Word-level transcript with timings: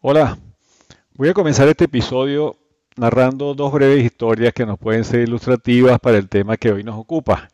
Hola, 0.00 0.38
voy 1.14 1.28
a 1.28 1.34
comenzar 1.34 1.66
este 1.66 1.86
episodio 1.86 2.54
narrando 2.96 3.52
dos 3.54 3.72
breves 3.72 4.04
historias 4.04 4.52
que 4.52 4.64
nos 4.64 4.78
pueden 4.78 5.02
ser 5.02 5.22
ilustrativas 5.22 5.98
para 5.98 6.18
el 6.18 6.28
tema 6.28 6.56
que 6.56 6.70
hoy 6.70 6.84
nos 6.84 6.96
ocupa, 6.96 7.48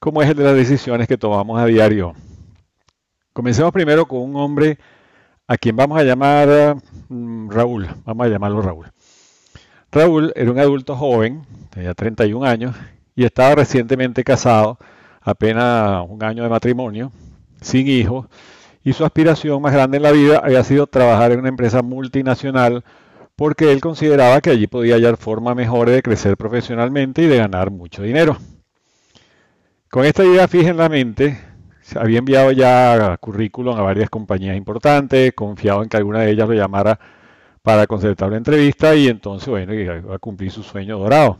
como 0.00 0.20
es 0.20 0.28
el 0.28 0.36
de 0.36 0.42
las 0.42 0.56
decisiones 0.56 1.06
que 1.06 1.16
tomamos 1.16 1.56
a 1.60 1.66
diario. 1.66 2.14
Comencemos 3.32 3.70
primero 3.70 4.06
con 4.06 4.22
un 4.22 4.34
hombre 4.34 4.76
a 5.46 5.56
quien 5.56 5.76
vamos 5.76 6.00
a 6.00 6.02
llamar 6.02 6.78
mm, 7.08 7.48
Raúl, 7.48 7.88
vamos 8.04 8.26
a 8.26 8.28
llamarlo 8.28 8.60
Raúl. 8.60 8.86
Raúl 9.92 10.32
era 10.34 10.50
un 10.50 10.58
adulto 10.58 10.96
joven, 10.96 11.46
tenía 11.70 11.94
31 11.94 12.44
años 12.44 12.74
y 13.14 13.22
estaba 13.22 13.54
recientemente 13.54 14.24
casado, 14.24 14.78
apenas 15.20 16.04
un 16.08 16.24
año 16.24 16.42
de 16.42 16.48
matrimonio, 16.48 17.12
sin 17.60 17.86
hijos, 17.86 18.26
y 18.84 18.92
su 18.92 19.04
aspiración 19.04 19.60
más 19.60 19.72
grande 19.72 19.98
en 19.98 20.02
la 20.02 20.12
vida 20.12 20.40
había 20.42 20.64
sido 20.64 20.86
trabajar 20.86 21.32
en 21.32 21.40
una 21.40 21.48
empresa 21.48 21.82
multinacional 21.82 22.84
porque 23.36 23.70
él 23.70 23.80
consideraba 23.80 24.40
que 24.40 24.50
allí 24.50 24.66
podía 24.66 24.96
hallar 24.96 25.16
formas 25.16 25.54
mejores 25.54 25.94
de 25.94 26.02
crecer 26.02 26.36
profesionalmente 26.36 27.22
y 27.22 27.26
de 27.26 27.36
ganar 27.36 27.70
mucho 27.70 28.02
dinero. 28.02 28.36
Con 29.90 30.04
esta 30.04 30.24
idea 30.24 30.48
fija 30.48 30.70
en 30.70 30.76
la 30.76 30.88
mente, 30.88 31.38
había 31.96 32.18
enviado 32.18 32.50
ya 32.52 33.16
currículum 33.20 33.76
a 33.76 33.82
varias 33.82 34.10
compañías 34.10 34.56
importantes, 34.56 35.32
confiado 35.34 35.82
en 35.82 35.88
que 35.88 35.96
alguna 35.96 36.20
de 36.20 36.32
ellas 36.32 36.48
lo 36.48 36.54
llamara 36.54 36.98
para 37.62 37.86
concertar 37.86 38.28
una 38.28 38.38
entrevista 38.38 38.94
y 38.94 39.08
entonces, 39.08 39.48
bueno, 39.48 39.72
iba 39.72 40.14
a 40.14 40.18
cumplir 40.18 40.50
su 40.50 40.62
sueño 40.62 40.98
dorado. 40.98 41.38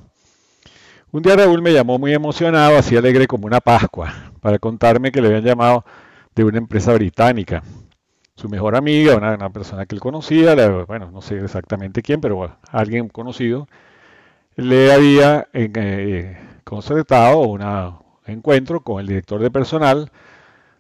Un 1.11 1.23
día 1.23 1.37
Raúl 1.37 1.63
me 1.63 1.73
llamó 1.73 1.99
muy 1.99 2.13
emocionado, 2.13 2.77
así 2.77 2.97
alegre 2.97 3.27
como 3.27 3.47
una 3.47 3.61
Pascua, 3.61 4.13
para 4.41 4.59
contarme 4.59 5.11
que 5.11 5.21
le 5.21 5.29
habían 5.29 5.45
llamado 5.45 5.85
de 6.39 6.45
una 6.45 6.59
empresa 6.59 6.95
británica. 6.95 7.63
Su 8.37 8.49
mejor 8.49 8.77
amiga, 8.77 9.17
una, 9.17 9.51
persona 9.51 9.87
que 9.87 9.97
él 9.97 10.01
conocía, 10.01 10.55
bueno, 10.87 11.11
no 11.11 11.21
sé 11.21 11.43
exactamente 11.43 12.01
quién, 12.01 12.21
pero 12.21 12.57
alguien 12.71 13.09
conocido, 13.09 13.67
le 14.55 14.93
había 14.93 15.49
eh, 15.53 16.39
concertado 16.63 17.39
un 17.41 17.61
encuentro 18.27 18.83
con 18.83 19.01
el 19.01 19.09
director 19.09 19.41
de 19.43 19.51
personal 19.51 20.13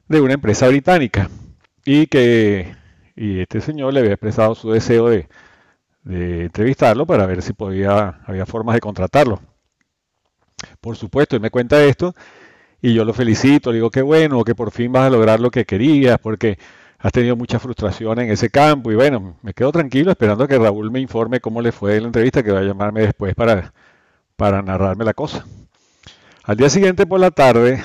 de 0.06 0.20
una 0.20 0.34
empresa 0.34 0.68
británica 0.68 1.28
y 1.84 2.06
que 2.06 2.76
y 3.16 3.40
este 3.40 3.60
señor 3.60 3.92
le 3.92 4.00
había 4.00 4.12
expresado 4.12 4.54
su 4.54 4.70
deseo 4.70 5.08
de, 5.08 5.28
de 6.04 6.44
entrevistarlo 6.44 7.04
para 7.04 7.26
ver 7.26 7.42
si 7.42 7.52
podía, 7.52 8.20
había 8.26 8.46
formas 8.46 8.74
de 8.74 8.80
contratarlo. 8.80 9.40
Por 10.80 10.96
supuesto, 10.96 11.34
él 11.34 11.42
me 11.42 11.50
cuenta 11.50 11.82
esto 11.82 12.14
y 12.80 12.94
yo 12.94 13.04
lo 13.04 13.12
felicito, 13.12 13.70
le 13.70 13.76
digo 13.76 13.90
que 13.90 14.02
bueno, 14.02 14.44
que 14.44 14.54
por 14.54 14.70
fin 14.70 14.92
vas 14.92 15.06
a 15.06 15.10
lograr 15.10 15.40
lo 15.40 15.50
que 15.50 15.64
querías, 15.64 16.18
porque 16.18 16.58
has 16.98 17.12
tenido 17.12 17.36
mucha 17.36 17.58
frustración 17.58 18.20
en 18.20 18.30
ese 18.30 18.50
campo 18.50 18.90
y 18.92 18.94
bueno, 18.96 19.36
me 19.42 19.54
quedo 19.54 19.72
tranquilo 19.72 20.10
esperando 20.10 20.46
que 20.48 20.58
Raúl 20.58 20.90
me 20.90 21.00
informe 21.00 21.40
cómo 21.40 21.60
le 21.62 21.72
fue 21.72 22.00
la 22.00 22.06
entrevista, 22.06 22.42
que 22.42 22.52
va 22.52 22.60
a 22.60 22.64
llamarme 22.64 23.02
después 23.02 23.34
para, 23.34 23.72
para 24.36 24.62
narrarme 24.62 25.04
la 25.04 25.14
cosa. 25.14 25.44
Al 26.44 26.56
día 26.56 26.70
siguiente 26.70 27.06
por 27.06 27.20
la 27.20 27.30
tarde, 27.30 27.82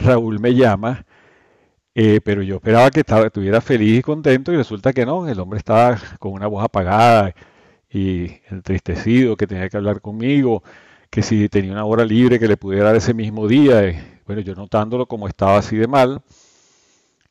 Raúl 0.00 0.40
me 0.40 0.54
llama, 0.54 1.04
eh, 1.94 2.20
pero 2.24 2.42
yo 2.42 2.56
esperaba 2.56 2.90
que 2.90 3.00
estaba, 3.00 3.26
estuviera 3.26 3.60
feliz 3.60 3.98
y 4.00 4.02
contento 4.02 4.52
y 4.52 4.56
resulta 4.56 4.92
que 4.92 5.06
no, 5.06 5.28
el 5.28 5.40
hombre 5.40 5.58
estaba 5.58 5.98
con 6.18 6.32
una 6.32 6.46
voz 6.46 6.64
apagada 6.64 7.34
y 7.90 8.32
entristecido, 8.50 9.36
que 9.36 9.46
tenía 9.46 9.68
que 9.68 9.76
hablar 9.76 10.00
conmigo, 10.00 10.62
que 11.10 11.22
si 11.22 11.48
tenía 11.48 11.72
una 11.72 11.84
hora 11.84 12.04
libre 12.04 12.38
que 12.38 12.48
le 12.48 12.56
pudiera 12.56 12.86
dar 12.86 12.96
ese 12.96 13.14
mismo 13.14 13.48
día. 13.48 13.84
Eh, 13.84 14.15
bueno, 14.26 14.42
yo 14.42 14.54
notándolo 14.54 15.06
como 15.06 15.28
estaba 15.28 15.58
así 15.58 15.76
de 15.76 15.86
mal, 15.86 16.20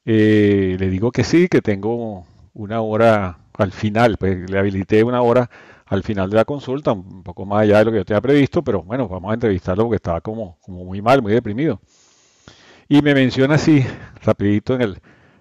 eh, 0.05 0.77
le 0.79 0.89
digo 0.89 1.11
que 1.11 1.23
sí, 1.23 1.47
que 1.47 1.61
tengo 1.61 2.25
una 2.53 2.81
hora 2.81 3.39
al 3.57 3.71
final, 3.71 4.17
pues 4.17 4.49
le 4.49 4.59
habilité 4.59 5.03
una 5.03 5.21
hora 5.21 5.49
al 5.87 6.03
final 6.03 6.29
de 6.29 6.37
la 6.37 6.45
consulta, 6.45 6.93
un 6.93 7.23
poco 7.23 7.45
más 7.45 7.63
allá 7.63 7.79
de 7.79 7.85
lo 7.85 7.91
que 7.91 7.97
yo 7.97 8.05
tenía 8.05 8.21
previsto, 8.21 8.63
pero 8.63 8.83
bueno, 8.83 9.07
vamos 9.07 9.31
a 9.31 9.33
entrevistarlo 9.35 9.83
porque 9.83 9.97
estaba 9.97 10.21
como, 10.21 10.57
como 10.61 10.83
muy 10.83 11.01
mal, 11.01 11.21
muy 11.21 11.33
deprimido. 11.33 11.79
Y 12.87 13.01
me 13.01 13.13
menciona 13.13 13.55
así, 13.55 13.85
rapidito 14.23 14.75
en 14.75 14.81
el, 14.81 14.99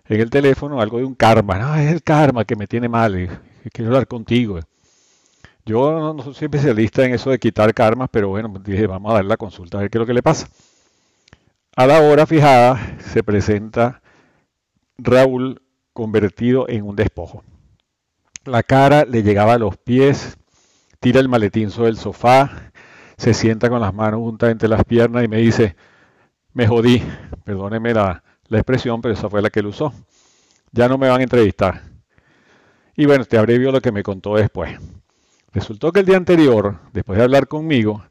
en 0.08 0.20
el 0.20 0.30
teléfono, 0.30 0.80
algo 0.80 0.98
de 0.98 1.04
un 1.04 1.14
karma. 1.14 1.58
No, 1.58 1.74
es 1.76 1.92
el 1.92 2.02
karma 2.02 2.44
que 2.44 2.56
me 2.56 2.66
tiene 2.66 2.88
mal, 2.88 3.18
y, 3.20 3.28
quiero 3.70 3.90
hablar 3.90 4.06
contigo. 4.06 4.60
Yo 5.66 6.14
no, 6.14 6.22
soy 6.22 6.44
especialista 6.46 7.04
en 7.04 7.14
eso 7.14 7.30
de 7.30 7.38
quitar 7.38 7.72
karmas, 7.72 8.08
pero 8.10 8.28
bueno, 8.28 8.52
dije, 8.62 8.86
vamos 8.86 9.12
a 9.12 9.16
dar 9.16 9.24
la 9.24 9.36
consulta 9.36 9.78
a 9.78 9.80
ver 9.82 9.90
qué 9.90 9.98
es 9.98 10.00
lo 10.00 10.06
que 10.06 10.14
le 10.14 10.22
pasa. 10.22 10.48
A 11.76 11.88
la 11.88 12.00
hora 12.02 12.24
fijada 12.24 12.98
se 13.00 13.24
presenta 13.24 14.00
Raúl 14.96 15.60
convertido 15.92 16.68
en 16.68 16.84
un 16.84 16.94
despojo. 16.94 17.42
La 18.44 18.62
cara 18.62 19.04
le 19.04 19.24
llegaba 19.24 19.54
a 19.54 19.58
los 19.58 19.76
pies, 19.76 20.38
tira 21.00 21.18
el 21.18 21.28
maletín 21.28 21.72
sobre 21.72 21.88
el 21.88 21.96
sofá, 21.96 22.70
se 23.16 23.34
sienta 23.34 23.68
con 23.68 23.80
las 23.80 23.92
manos 23.92 24.20
juntas 24.20 24.52
entre 24.52 24.68
las 24.68 24.84
piernas 24.84 25.24
y 25.24 25.28
me 25.28 25.38
dice, 25.38 25.74
me 26.52 26.68
jodí, 26.68 27.02
perdóneme 27.42 27.92
la, 27.92 28.22
la 28.46 28.58
expresión, 28.58 29.02
pero 29.02 29.14
esa 29.14 29.28
fue 29.28 29.42
la 29.42 29.50
que 29.50 29.58
él 29.58 29.66
usó. 29.66 29.92
Ya 30.70 30.88
no 30.88 30.96
me 30.96 31.08
van 31.08 31.22
a 31.22 31.24
entrevistar. 31.24 31.82
Y 32.94 33.06
bueno, 33.06 33.24
te 33.24 33.36
abrevió 33.36 33.72
lo 33.72 33.80
que 33.80 33.90
me 33.90 34.04
contó 34.04 34.36
después. 34.36 34.78
Resultó 35.52 35.90
que 35.90 36.00
el 36.00 36.06
día 36.06 36.18
anterior, 36.18 36.78
después 36.92 37.18
de 37.18 37.24
hablar 37.24 37.48
conmigo, 37.48 38.04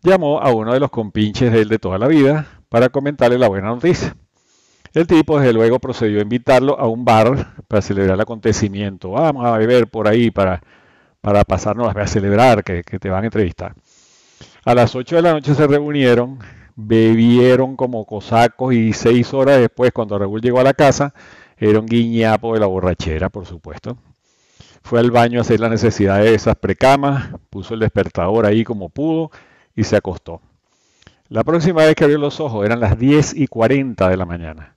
llamó 0.00 0.40
a 0.40 0.50
uno 0.50 0.72
de 0.72 0.80
los 0.80 0.88
compinches 0.88 1.52
de 1.52 1.60
él 1.60 1.68
de 1.68 1.78
toda 1.78 1.98
la 1.98 2.08
vida 2.08 2.61
para 2.72 2.88
comentarle 2.88 3.36
la 3.38 3.48
buena 3.48 3.68
noticia. 3.68 4.16
El 4.94 5.06
tipo, 5.06 5.38
desde 5.38 5.52
luego, 5.52 5.78
procedió 5.78 6.20
a 6.20 6.22
invitarlo 6.22 6.80
a 6.80 6.88
un 6.88 7.04
bar 7.04 7.54
para 7.68 7.82
celebrar 7.82 8.14
el 8.14 8.20
acontecimiento. 8.22 9.10
Vamos 9.10 9.44
a 9.44 9.58
beber 9.58 9.88
por 9.88 10.08
ahí 10.08 10.30
para, 10.30 10.62
para 11.20 11.44
pasarnos 11.44 11.94
a 11.94 12.06
celebrar 12.06 12.64
que, 12.64 12.82
te 12.82 13.10
van 13.10 13.24
a 13.24 13.26
entrevistar. 13.26 13.74
A 14.64 14.74
las 14.74 14.94
8 14.94 15.16
de 15.16 15.22
la 15.22 15.32
noche 15.34 15.54
se 15.54 15.66
reunieron, 15.66 16.38
bebieron 16.74 17.76
como 17.76 18.06
cosacos 18.06 18.72
y 18.72 18.94
seis 18.94 19.34
horas 19.34 19.58
después, 19.58 19.92
cuando 19.92 20.18
Raúl 20.18 20.40
llegó 20.40 20.58
a 20.60 20.64
la 20.64 20.72
casa, 20.72 21.12
era 21.58 21.78
un 21.78 21.84
guiñapo 21.84 22.54
de 22.54 22.60
la 22.60 22.66
borrachera, 22.66 23.28
por 23.28 23.44
supuesto. 23.44 23.98
Fue 24.82 24.98
al 24.98 25.10
baño 25.10 25.40
a 25.40 25.42
hacer 25.42 25.60
la 25.60 25.68
necesidad 25.68 26.20
de 26.20 26.34
esas 26.34 26.56
precamas, 26.56 27.34
puso 27.50 27.74
el 27.74 27.80
despertador 27.80 28.46
ahí 28.46 28.64
como 28.64 28.88
pudo 28.88 29.30
y 29.76 29.84
se 29.84 29.94
acostó. 29.94 30.40
La 31.32 31.44
próxima 31.44 31.86
vez 31.86 31.94
que 31.94 32.04
abrió 32.04 32.18
los 32.18 32.40
ojos 32.40 32.62
eran 32.66 32.78
las 32.78 32.98
10 32.98 33.36
y 33.36 33.46
40 33.46 34.06
de 34.10 34.18
la 34.18 34.26
mañana. 34.26 34.76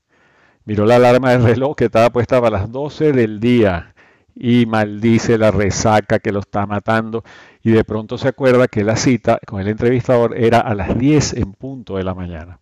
Miró 0.63 0.85
la 0.85 0.95
alarma 0.95 1.31
del 1.31 1.43
reloj 1.43 1.75
que 1.75 1.83
estaba 1.83 2.09
puesta 2.11 2.39
para 2.39 2.59
las 2.59 2.71
12 2.71 3.11
del 3.11 3.41
día 3.41 3.93
y 4.33 4.65
maldice 4.65 5.37
la 5.37 5.51
resaca 5.51 6.19
que 6.19 6.31
lo 6.31 6.39
está 6.39 6.65
matando 6.65 7.25
y 7.61 7.71
de 7.71 7.83
pronto 7.83 8.17
se 8.17 8.29
acuerda 8.29 8.69
que 8.69 8.85
la 8.85 8.95
cita 8.95 9.37
con 9.45 9.59
el 9.59 9.67
entrevistador 9.67 10.33
era 10.37 10.61
a 10.61 10.73
las 10.75 10.97
10 10.97 11.33
en 11.33 11.51
punto 11.51 11.97
de 11.97 12.05
la 12.05 12.13
mañana. 12.13 12.59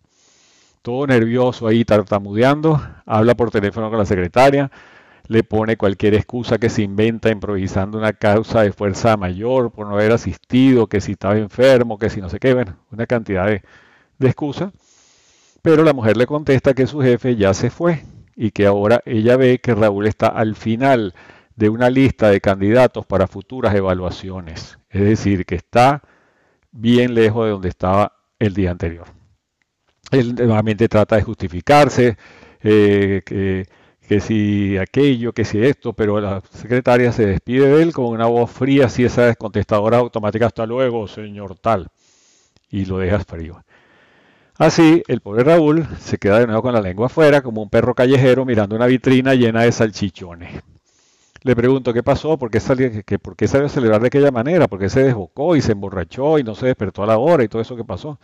Todo 0.82 1.06
nervioso 1.06 1.68
ahí 1.68 1.84
tartamudeando, 1.84 2.82
habla 3.06 3.36
por 3.36 3.52
teléfono 3.52 3.90
con 3.90 4.00
la 4.00 4.06
secretaria, 4.06 4.72
le 5.26 5.42
pone 5.42 5.76
cualquier 5.76 6.14
excusa 6.14 6.58
que 6.58 6.68
se 6.68 6.82
inventa 6.82 7.30
improvisando 7.30 7.98
una 7.98 8.12
causa 8.12 8.62
de 8.62 8.72
fuerza 8.72 9.16
mayor 9.16 9.70
por 9.70 9.86
no 9.86 9.94
haber 9.94 10.12
asistido, 10.12 10.86
que 10.86 11.00
si 11.00 11.12
estaba 11.12 11.38
enfermo, 11.38 11.98
que 11.98 12.10
si 12.10 12.20
no 12.20 12.28
sé 12.28 12.38
qué, 12.38 12.54
bueno, 12.54 12.76
una 12.90 13.06
cantidad 13.06 13.46
de, 13.46 13.62
de 14.18 14.26
excusa, 14.26 14.72
pero 15.62 15.82
la 15.82 15.94
mujer 15.94 16.16
le 16.16 16.26
contesta 16.26 16.74
que 16.74 16.86
su 16.86 17.00
jefe 17.00 17.36
ya 17.36 17.54
se 17.54 17.70
fue 17.70 18.04
y 18.36 18.50
que 18.50 18.66
ahora 18.66 19.00
ella 19.06 19.36
ve 19.36 19.60
que 19.60 19.74
Raúl 19.74 20.06
está 20.06 20.28
al 20.28 20.56
final 20.56 21.14
de 21.56 21.68
una 21.68 21.88
lista 21.88 22.30
de 22.30 22.40
candidatos 22.40 23.06
para 23.06 23.26
futuras 23.26 23.74
evaluaciones, 23.74 24.78
es 24.90 25.02
decir, 25.02 25.46
que 25.46 25.54
está 25.54 26.02
bien 26.72 27.14
lejos 27.14 27.44
de 27.44 27.50
donde 27.52 27.68
estaba 27.68 28.12
el 28.38 28.54
día 28.54 28.72
anterior. 28.72 29.06
Él 30.10 30.34
nuevamente 30.34 30.88
trata 30.88 31.16
de 31.16 31.22
justificarse, 31.22 32.16
eh, 32.62 33.22
que, 33.24 33.66
que, 34.08 34.20
si 34.20 34.76
aquello, 34.78 35.32
que 35.32 35.44
si 35.44 35.62
esto, 35.64 35.92
pero 35.92 36.20
la 36.20 36.42
secretaria 36.52 37.12
se 37.12 37.26
despide 37.26 37.68
de 37.68 37.82
él 37.82 37.92
con 37.92 38.06
una 38.06 38.26
voz 38.26 38.50
fría, 38.50 38.88
si 38.88 39.04
esa 39.04 39.34
contestadora 39.34 39.98
automática, 39.98 40.46
hasta 40.46 40.66
luego, 40.66 41.08
señor 41.08 41.56
tal, 41.58 41.88
y 42.70 42.84
lo 42.84 42.98
dejas 42.98 43.24
frío. 43.24 43.62
Así, 44.56 45.02
el 45.08 45.20
pobre 45.20 45.42
Raúl 45.42 45.86
se 45.98 46.18
queda 46.18 46.38
de 46.38 46.46
nuevo 46.46 46.62
con 46.62 46.74
la 46.74 46.80
lengua 46.80 47.06
afuera, 47.06 47.42
como 47.42 47.62
un 47.62 47.70
perro 47.70 47.94
callejero 47.94 48.44
mirando 48.44 48.76
una 48.76 48.86
vitrina 48.86 49.34
llena 49.34 49.62
de 49.62 49.72
salchichones. 49.72 50.62
Le 51.42 51.56
pregunto 51.56 51.92
qué 51.92 52.02
pasó, 52.02 52.38
por 52.38 52.50
qué, 52.50 52.60
salió, 52.60 52.90
que, 53.04 53.18
por 53.18 53.36
qué 53.36 53.48
salió 53.48 53.66
a 53.66 53.68
celebrar 53.68 54.00
de 54.00 54.06
aquella 54.06 54.30
manera, 54.30 54.68
por 54.68 54.78
qué 54.78 54.88
se 54.88 55.02
desbocó 55.02 55.56
y 55.56 55.60
se 55.60 55.72
emborrachó 55.72 56.38
y 56.38 56.44
no 56.44 56.54
se 56.54 56.66
despertó 56.66 57.02
a 57.02 57.06
la 57.06 57.18
hora 57.18 57.44
y 57.44 57.48
todo 57.48 57.60
eso 57.60 57.76
que 57.76 57.84
pasó. 57.84 58.18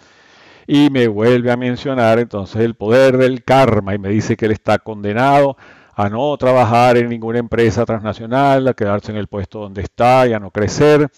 Y 0.73 0.89
me 0.89 1.09
vuelve 1.09 1.51
a 1.51 1.57
mencionar 1.57 2.21
entonces 2.21 2.63
el 2.63 2.77
poder 2.77 3.17
del 3.19 3.43
karma 3.43 3.93
y 3.93 3.99
me 3.99 4.09
dice 4.09 4.37
que 4.37 4.47
él 4.47 4.53
está 4.53 4.79
condenado 4.79 5.57
a 5.97 6.09
no 6.09 6.37
trabajar 6.37 6.97
en 6.97 7.09
ninguna 7.09 7.41
empresa 7.41 7.85
transnacional, 7.85 8.69
a 8.69 8.75
quedarse 8.75 9.11
en 9.11 9.19
el 9.19 9.27
puesto 9.27 9.59
donde 9.59 9.83
está 9.83 10.29
y 10.29 10.33
a 10.33 10.39
no 10.39 10.53
crecer 10.53 11.11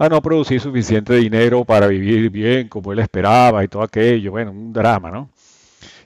a 0.00 0.08
no 0.08 0.20
producir 0.20 0.60
suficiente 0.60 1.14
dinero 1.14 1.64
para 1.64 1.86
vivir 1.86 2.28
bien 2.30 2.68
como 2.68 2.92
él 2.92 2.98
esperaba 2.98 3.62
y 3.62 3.68
todo 3.68 3.82
aquello. 3.82 4.32
Bueno, 4.32 4.50
un 4.50 4.72
drama, 4.72 5.12
¿no? 5.12 5.30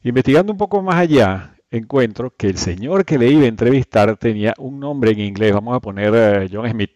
Investigando 0.02 0.52
un 0.52 0.58
poco 0.58 0.82
más 0.82 0.96
allá, 0.96 1.54
encuentro 1.70 2.34
que 2.36 2.48
el 2.48 2.58
señor 2.58 3.06
que 3.06 3.16
le 3.16 3.28
iba 3.28 3.44
a 3.44 3.48
entrevistar 3.48 4.18
tenía 4.18 4.52
un 4.58 4.78
nombre 4.78 5.12
en 5.12 5.20
inglés, 5.20 5.54
vamos 5.54 5.74
a 5.74 5.80
poner 5.80 6.12
eh, 6.14 6.48
John 6.52 6.68
Smith. 6.70 6.92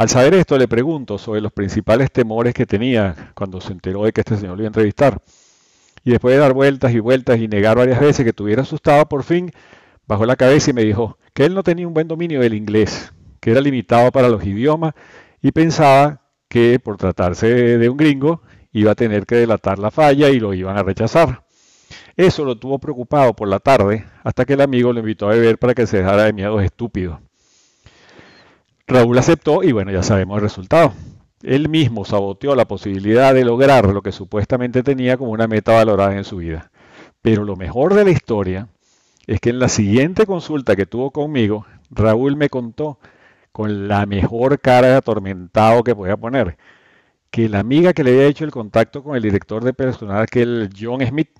Al 0.00 0.08
saber 0.08 0.32
esto, 0.32 0.56
le 0.56 0.66
pregunto 0.66 1.18
sobre 1.18 1.42
los 1.42 1.52
principales 1.52 2.10
temores 2.10 2.54
que 2.54 2.64
tenía 2.64 3.32
cuando 3.34 3.60
se 3.60 3.72
enteró 3.72 4.04
de 4.04 4.12
que 4.14 4.22
este 4.22 4.38
señor 4.38 4.56
lo 4.56 4.62
iba 4.62 4.68
a 4.68 4.72
entrevistar. 4.72 5.20
Y 6.02 6.12
después 6.12 6.34
de 6.34 6.40
dar 6.40 6.54
vueltas 6.54 6.94
y 6.94 7.00
vueltas 7.00 7.38
y 7.38 7.48
negar 7.48 7.76
varias 7.76 8.00
veces 8.00 8.24
que 8.24 8.30
estuviera 8.30 8.62
asustado, 8.62 9.06
por 9.10 9.24
fin 9.24 9.52
bajó 10.06 10.24
la 10.24 10.36
cabeza 10.36 10.70
y 10.70 10.72
me 10.72 10.84
dijo 10.84 11.18
que 11.34 11.44
él 11.44 11.52
no 11.52 11.62
tenía 11.62 11.86
un 11.86 11.92
buen 11.92 12.08
dominio 12.08 12.40
del 12.40 12.54
inglés, 12.54 13.12
que 13.40 13.50
era 13.50 13.60
limitado 13.60 14.10
para 14.10 14.30
los 14.30 14.42
idiomas 14.42 14.94
y 15.42 15.52
pensaba 15.52 16.22
que 16.48 16.80
por 16.80 16.96
tratarse 16.96 17.76
de 17.76 17.88
un 17.90 17.98
gringo 17.98 18.40
iba 18.72 18.92
a 18.92 18.94
tener 18.94 19.26
que 19.26 19.34
delatar 19.34 19.78
la 19.78 19.90
falla 19.90 20.30
y 20.30 20.40
lo 20.40 20.54
iban 20.54 20.78
a 20.78 20.82
rechazar. 20.82 21.44
Eso 22.16 22.46
lo 22.46 22.56
tuvo 22.56 22.78
preocupado 22.78 23.36
por 23.36 23.48
la 23.48 23.58
tarde 23.58 24.06
hasta 24.24 24.46
que 24.46 24.54
el 24.54 24.62
amigo 24.62 24.94
lo 24.94 25.00
invitó 25.00 25.26
a 25.26 25.34
beber 25.34 25.58
para 25.58 25.74
que 25.74 25.86
se 25.86 25.98
dejara 25.98 26.24
de 26.24 26.32
miedos 26.32 26.62
estúpidos. 26.62 27.18
Raúl 28.90 29.16
aceptó 29.18 29.62
y 29.62 29.70
bueno, 29.70 29.92
ya 29.92 30.02
sabemos 30.02 30.36
el 30.36 30.42
resultado. 30.42 30.92
Él 31.42 31.68
mismo 31.68 32.04
saboteó 32.04 32.56
la 32.56 32.66
posibilidad 32.66 33.32
de 33.32 33.44
lograr 33.44 33.86
lo 33.88 34.02
que 34.02 34.10
supuestamente 34.10 34.82
tenía 34.82 35.16
como 35.16 35.30
una 35.30 35.46
meta 35.46 35.72
valorada 35.72 36.16
en 36.16 36.24
su 36.24 36.38
vida. 36.38 36.72
Pero 37.22 37.44
lo 37.44 37.54
mejor 37.54 37.94
de 37.94 38.04
la 38.04 38.10
historia 38.10 38.68
es 39.26 39.40
que 39.40 39.50
en 39.50 39.60
la 39.60 39.68
siguiente 39.68 40.26
consulta 40.26 40.74
que 40.74 40.86
tuvo 40.86 41.12
conmigo, 41.12 41.66
Raúl 41.90 42.36
me 42.36 42.48
contó 42.48 42.98
con 43.52 43.86
la 43.86 44.06
mejor 44.06 44.58
cara 44.58 44.88
de 44.88 44.94
atormentado 44.96 45.84
que 45.84 45.94
podía 45.94 46.16
poner, 46.16 46.56
que 47.30 47.48
la 47.48 47.60
amiga 47.60 47.92
que 47.92 48.02
le 48.02 48.10
había 48.10 48.26
hecho 48.26 48.44
el 48.44 48.50
contacto 48.50 49.04
con 49.04 49.14
el 49.14 49.22
director 49.22 49.62
de 49.62 49.72
personal, 49.72 50.26
que 50.26 50.42
el 50.42 50.70
John 50.78 51.06
Smith, 51.06 51.30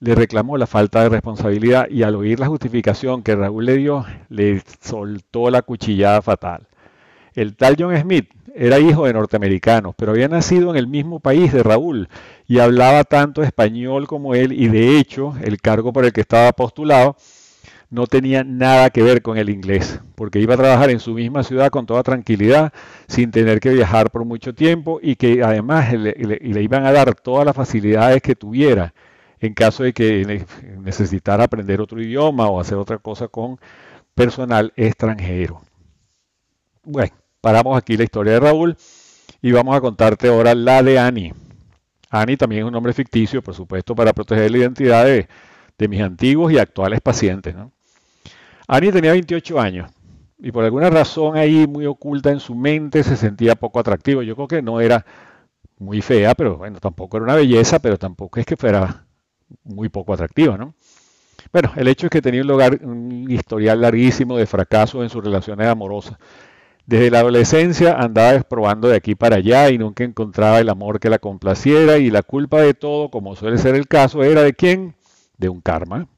le 0.00 0.14
reclamó 0.14 0.56
la 0.56 0.66
falta 0.66 1.02
de 1.02 1.10
responsabilidad 1.10 1.86
y 1.90 2.02
al 2.02 2.16
oír 2.16 2.40
la 2.40 2.46
justificación 2.46 3.22
que 3.22 3.36
Raúl 3.36 3.66
le 3.66 3.76
dio, 3.76 4.06
le 4.30 4.62
soltó 4.80 5.50
la 5.50 5.62
cuchillada 5.62 6.22
fatal. 6.22 6.66
El 7.34 7.54
tal 7.54 7.76
John 7.78 7.96
Smith 7.96 8.30
era 8.54 8.78
hijo 8.78 9.06
de 9.06 9.12
norteamericanos, 9.12 9.94
pero 9.96 10.12
había 10.12 10.28
nacido 10.28 10.70
en 10.70 10.76
el 10.76 10.86
mismo 10.86 11.20
país 11.20 11.52
de 11.52 11.62
Raúl 11.62 12.08
y 12.48 12.58
hablaba 12.58 13.04
tanto 13.04 13.42
español 13.42 14.06
como 14.06 14.34
él 14.34 14.52
y 14.52 14.68
de 14.68 14.98
hecho 14.98 15.34
el 15.42 15.60
cargo 15.60 15.92
por 15.92 16.04
el 16.04 16.12
que 16.12 16.22
estaba 16.22 16.50
postulado 16.52 17.16
no 17.90 18.06
tenía 18.06 18.42
nada 18.42 18.90
que 18.90 19.02
ver 19.02 19.20
con 19.20 19.36
el 19.36 19.50
inglés, 19.50 20.00
porque 20.14 20.40
iba 20.40 20.54
a 20.54 20.56
trabajar 20.56 20.90
en 20.90 21.00
su 21.00 21.12
misma 21.12 21.42
ciudad 21.42 21.70
con 21.70 21.86
toda 21.86 22.04
tranquilidad, 22.04 22.72
sin 23.08 23.32
tener 23.32 23.60
que 23.60 23.70
viajar 23.70 24.10
por 24.10 24.24
mucho 24.24 24.54
tiempo 24.54 25.00
y 25.02 25.16
que 25.16 25.42
además 25.42 25.92
le, 25.92 26.14
le 26.14 26.62
iban 26.62 26.86
a 26.86 26.92
dar 26.92 27.14
todas 27.14 27.44
las 27.44 27.56
facilidades 27.56 28.22
que 28.22 28.36
tuviera 28.36 28.94
en 29.40 29.54
caso 29.54 29.82
de 29.82 29.92
que 29.92 30.44
necesitara 30.78 31.44
aprender 31.44 31.80
otro 31.80 32.00
idioma 32.00 32.48
o 32.48 32.60
hacer 32.60 32.76
otra 32.76 32.98
cosa 32.98 33.28
con 33.28 33.58
personal 34.14 34.72
extranjero. 34.76 35.62
Bueno, 36.84 37.14
paramos 37.40 37.76
aquí 37.76 37.96
la 37.96 38.04
historia 38.04 38.34
de 38.34 38.40
Raúl 38.40 38.76
y 39.40 39.52
vamos 39.52 39.74
a 39.74 39.80
contarte 39.80 40.28
ahora 40.28 40.54
la 40.54 40.82
de 40.82 40.98
Annie. 40.98 41.34
Annie 42.10 42.36
también 42.36 42.62
es 42.62 42.66
un 42.66 42.72
nombre 42.72 42.92
ficticio, 42.92 43.40
por 43.42 43.54
supuesto, 43.54 43.94
para 43.94 44.12
proteger 44.12 44.50
la 44.50 44.58
identidad 44.58 45.04
de, 45.04 45.28
mis 45.88 46.02
antiguos 46.02 46.52
y 46.52 46.58
actuales 46.58 47.00
pacientes. 47.00 47.54
Annie 48.68 48.92
tenía 48.92 49.12
28 49.12 49.58
años 49.58 49.90
y 50.38 50.52
por 50.52 50.64
alguna 50.64 50.90
razón 50.90 51.38
ahí 51.38 51.66
muy 51.66 51.86
oculta 51.86 52.30
en 52.30 52.40
su 52.40 52.54
mente 52.54 53.02
se 53.02 53.16
sentía 53.16 53.54
poco 53.54 53.80
atractivo. 53.80 54.22
Yo 54.22 54.36
creo 54.36 54.48
que 54.48 54.62
no 54.62 54.80
era 54.80 55.06
muy 55.78 56.02
fea, 56.02 56.34
pero 56.34 56.58
bueno, 56.58 56.78
tampoco 56.80 57.16
era 57.16 57.24
una 57.24 57.34
belleza, 57.34 57.78
pero 57.78 57.96
tampoco 57.98 58.38
es 58.38 58.44
que 58.44 58.56
fuera 58.56 59.06
muy 59.64 59.88
poco 59.88 60.12
atractiva, 60.12 60.56
¿no? 60.56 60.74
Bueno, 61.52 61.72
el 61.76 61.88
hecho 61.88 62.06
es 62.06 62.10
que 62.10 62.22
tenía 62.22 62.42
un, 62.42 62.48
lugar, 62.48 62.78
un 62.82 63.30
historial 63.30 63.80
larguísimo 63.80 64.36
de 64.36 64.46
fracasos 64.46 65.02
en 65.02 65.08
sus 65.08 65.24
relaciones 65.24 65.66
amorosas. 65.66 66.16
Desde 66.86 67.10
la 67.10 67.20
adolescencia 67.20 67.94
andaba 67.94 68.40
probando 68.40 68.88
de 68.88 68.96
aquí 68.96 69.14
para 69.14 69.36
allá 69.36 69.70
y 69.70 69.78
nunca 69.78 70.04
encontraba 70.04 70.58
el 70.58 70.68
amor 70.68 70.98
que 70.98 71.10
la 71.10 71.18
complaciera 71.18 71.98
y 71.98 72.10
la 72.10 72.22
culpa 72.22 72.60
de 72.60 72.74
todo, 72.74 73.10
como 73.10 73.36
suele 73.36 73.58
ser 73.58 73.74
el 73.74 73.86
caso, 73.86 74.22
era 74.22 74.42
de 74.42 74.54
quién? 74.54 74.94
De 75.38 75.48
un 75.48 75.60
karma. 75.60 76.08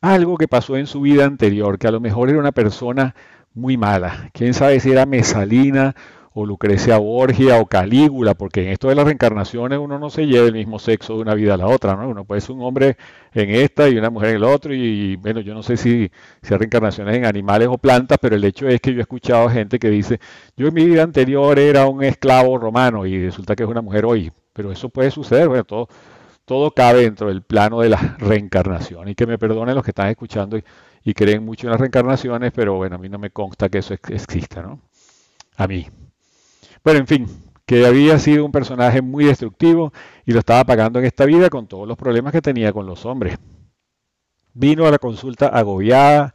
Algo 0.00 0.36
que 0.36 0.48
pasó 0.48 0.76
en 0.76 0.86
su 0.86 1.00
vida 1.00 1.24
anterior, 1.24 1.78
que 1.78 1.88
a 1.88 1.90
lo 1.90 2.00
mejor 2.00 2.28
era 2.28 2.38
una 2.38 2.52
persona 2.52 3.14
muy 3.54 3.76
mala. 3.76 4.30
Quién 4.32 4.54
sabe 4.54 4.80
si 4.80 4.90
era 4.90 5.06
Mesalina 5.06 5.94
o 6.38 6.44
Lucrecia 6.44 6.98
Borgia 6.98 7.58
o 7.58 7.66
Calígula, 7.66 8.34
porque 8.34 8.62
en 8.62 8.68
esto 8.68 8.88
de 8.88 8.94
las 8.94 9.06
reencarnaciones 9.06 9.78
uno 9.78 9.98
no 9.98 10.10
se 10.10 10.26
lleva 10.26 10.46
el 10.46 10.52
mismo 10.52 10.78
sexo 10.78 11.14
de 11.14 11.22
una 11.22 11.34
vida 11.34 11.54
a 11.54 11.56
la 11.56 11.66
otra, 11.66 11.96
¿no? 11.96 12.06
Uno 12.10 12.26
puede 12.26 12.42
ser 12.42 12.54
un 12.56 12.62
hombre 12.62 12.98
en 13.32 13.48
esta 13.48 13.88
y 13.88 13.96
una 13.96 14.10
mujer 14.10 14.30
en 14.30 14.36
el 14.36 14.44
otro, 14.44 14.74
y, 14.74 15.16
bueno, 15.16 15.40
yo 15.40 15.54
no 15.54 15.62
sé 15.62 15.78
si, 15.78 16.10
si 16.42 16.52
hay 16.52 16.58
reencarnaciones 16.58 17.16
en 17.16 17.24
animales 17.24 17.68
o 17.70 17.78
plantas, 17.78 18.18
pero 18.20 18.36
el 18.36 18.44
hecho 18.44 18.68
es 18.68 18.82
que 18.82 18.92
yo 18.92 18.98
he 18.98 19.00
escuchado 19.00 19.48
gente 19.48 19.78
que 19.78 19.88
dice, 19.88 20.20
yo 20.58 20.68
en 20.68 20.74
mi 20.74 20.84
vida 20.84 21.04
anterior 21.04 21.58
era 21.58 21.86
un 21.86 22.04
esclavo 22.04 22.58
romano 22.58 23.06
y 23.06 23.24
resulta 23.24 23.56
que 23.56 23.62
es 23.62 23.68
una 23.70 23.80
mujer 23.80 24.04
hoy, 24.04 24.30
pero 24.52 24.70
eso 24.70 24.90
puede 24.90 25.10
suceder, 25.10 25.48
bueno, 25.48 25.64
todo, 25.64 25.88
todo 26.44 26.70
cabe 26.72 27.00
dentro 27.00 27.28
del 27.28 27.40
plano 27.44 27.80
de 27.80 27.88
la 27.88 28.16
reencarnación, 28.18 29.08
y 29.08 29.14
que 29.14 29.26
me 29.26 29.38
perdonen 29.38 29.74
los 29.74 29.82
que 29.82 29.92
están 29.92 30.08
escuchando 30.08 30.58
y, 30.58 30.64
y 31.02 31.14
creen 31.14 31.46
mucho 31.46 31.66
en 31.66 31.70
las 31.70 31.80
reencarnaciones, 31.80 32.52
pero 32.54 32.74
bueno, 32.74 32.96
a 32.96 32.98
mí 32.98 33.08
no 33.08 33.18
me 33.18 33.30
consta 33.30 33.70
que 33.70 33.78
eso 33.78 33.94
exista, 33.94 34.60
¿no? 34.60 34.82
A 35.56 35.66
mí. 35.66 35.86
Bueno, 36.86 37.00
en 37.00 37.08
fin, 37.08 37.26
que 37.66 37.84
había 37.84 38.16
sido 38.20 38.44
un 38.44 38.52
personaje 38.52 39.02
muy 39.02 39.24
destructivo 39.24 39.92
y 40.24 40.30
lo 40.30 40.38
estaba 40.38 40.62
pagando 40.62 41.00
en 41.00 41.04
esta 41.04 41.24
vida 41.24 41.50
con 41.50 41.66
todos 41.66 41.88
los 41.88 41.96
problemas 41.96 42.32
que 42.32 42.40
tenía 42.40 42.72
con 42.72 42.86
los 42.86 43.04
hombres. 43.04 43.40
Vino 44.54 44.86
a 44.86 44.92
la 44.92 44.98
consulta 44.98 45.48
agobiada, 45.48 46.32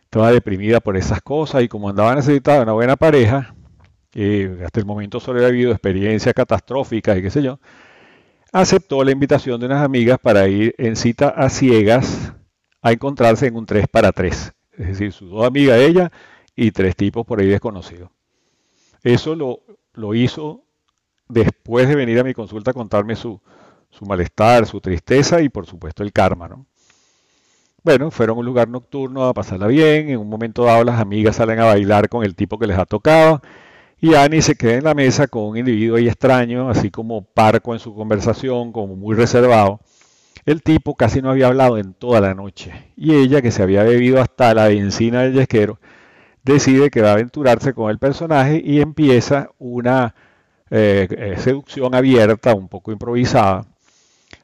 estaba 0.00 0.32
deprimida 0.32 0.80
por 0.80 0.96
esas 0.96 1.20
cosas 1.20 1.62
y 1.62 1.68
como 1.68 1.90
andaba 1.90 2.14
necesitada 2.14 2.62
una 2.62 2.72
buena 2.72 2.96
pareja, 2.96 3.54
eh, 4.14 4.62
hasta 4.64 4.80
el 4.80 4.86
momento 4.86 5.20
solo 5.20 5.40
había 5.40 5.48
habido 5.48 5.72
experiencias 5.72 6.34
catastróficas 6.34 7.18
y 7.18 7.20
qué 7.20 7.28
sé 7.28 7.42
yo, 7.42 7.60
aceptó 8.50 9.04
la 9.04 9.10
invitación 9.10 9.60
de 9.60 9.66
unas 9.66 9.84
amigas 9.84 10.18
para 10.18 10.48
ir 10.48 10.74
en 10.78 10.96
cita 10.96 11.28
a 11.28 11.50
ciegas 11.50 12.32
a 12.80 12.92
encontrarse 12.92 13.46
en 13.46 13.56
un 13.56 13.66
3 13.66 13.88
para 13.88 14.10
3. 14.10 14.54
Es 14.78 14.86
decir, 14.86 15.12
sus 15.12 15.28
dos 15.28 15.46
amigas, 15.46 15.78
ella 15.80 16.10
y 16.56 16.70
tres 16.70 16.96
tipos 16.96 17.26
por 17.26 17.40
ahí 17.40 17.46
desconocidos. 17.46 18.08
Eso 19.02 19.34
lo, 19.34 19.60
lo 19.94 20.14
hizo 20.14 20.64
después 21.28 21.88
de 21.88 21.96
venir 21.96 22.18
a 22.18 22.24
mi 22.24 22.34
consulta 22.34 22.72
a 22.72 22.74
contarme 22.74 23.16
su, 23.16 23.40
su 23.90 24.04
malestar, 24.04 24.66
su 24.66 24.80
tristeza 24.80 25.40
y 25.40 25.48
por 25.48 25.66
supuesto 25.66 26.02
el 26.02 26.12
karma, 26.12 26.48
¿no? 26.48 26.66
Bueno, 27.84 28.10
fueron 28.12 28.36
a 28.36 28.40
un 28.40 28.46
lugar 28.46 28.68
nocturno 28.68 29.24
a 29.24 29.34
pasarla 29.34 29.66
bien, 29.66 30.08
en 30.08 30.18
un 30.18 30.28
momento 30.28 30.64
dado 30.64 30.84
las 30.84 31.00
amigas 31.00 31.36
salen 31.36 31.58
a 31.58 31.64
bailar 31.64 32.08
con 32.08 32.24
el 32.24 32.36
tipo 32.36 32.58
que 32.58 32.68
les 32.68 32.78
ha 32.78 32.86
tocado 32.86 33.42
y 34.00 34.14
Annie 34.14 34.42
se 34.42 34.56
queda 34.56 34.74
en 34.74 34.84
la 34.84 34.94
mesa 34.94 35.28
con 35.28 35.44
un 35.44 35.56
individuo 35.56 35.96
ahí 35.96 36.08
extraño, 36.08 36.68
así 36.68 36.90
como 36.90 37.22
parco 37.22 37.72
en 37.72 37.78
su 37.78 37.94
conversación, 37.94 38.72
como 38.72 38.96
muy 38.96 39.14
reservado. 39.14 39.80
El 40.44 40.62
tipo 40.62 40.96
casi 40.96 41.22
no 41.22 41.30
había 41.30 41.46
hablado 41.46 41.78
en 41.78 41.94
toda 41.94 42.20
la 42.20 42.34
noche 42.34 42.92
y 42.96 43.14
ella, 43.14 43.42
que 43.42 43.52
se 43.52 43.62
había 43.62 43.84
bebido 43.84 44.20
hasta 44.20 44.54
la 44.54 44.66
benzina 44.68 45.22
del 45.22 45.34
yesquero, 45.34 45.78
decide 46.44 46.90
que 46.90 47.02
va 47.02 47.10
a 47.10 47.12
aventurarse 47.14 47.74
con 47.74 47.90
el 47.90 47.98
personaje 47.98 48.60
y 48.64 48.80
empieza 48.80 49.50
una 49.58 50.14
eh, 50.70 51.08
eh, 51.10 51.34
seducción 51.38 51.94
abierta, 51.94 52.54
un 52.54 52.68
poco 52.68 52.92
improvisada. 52.92 53.66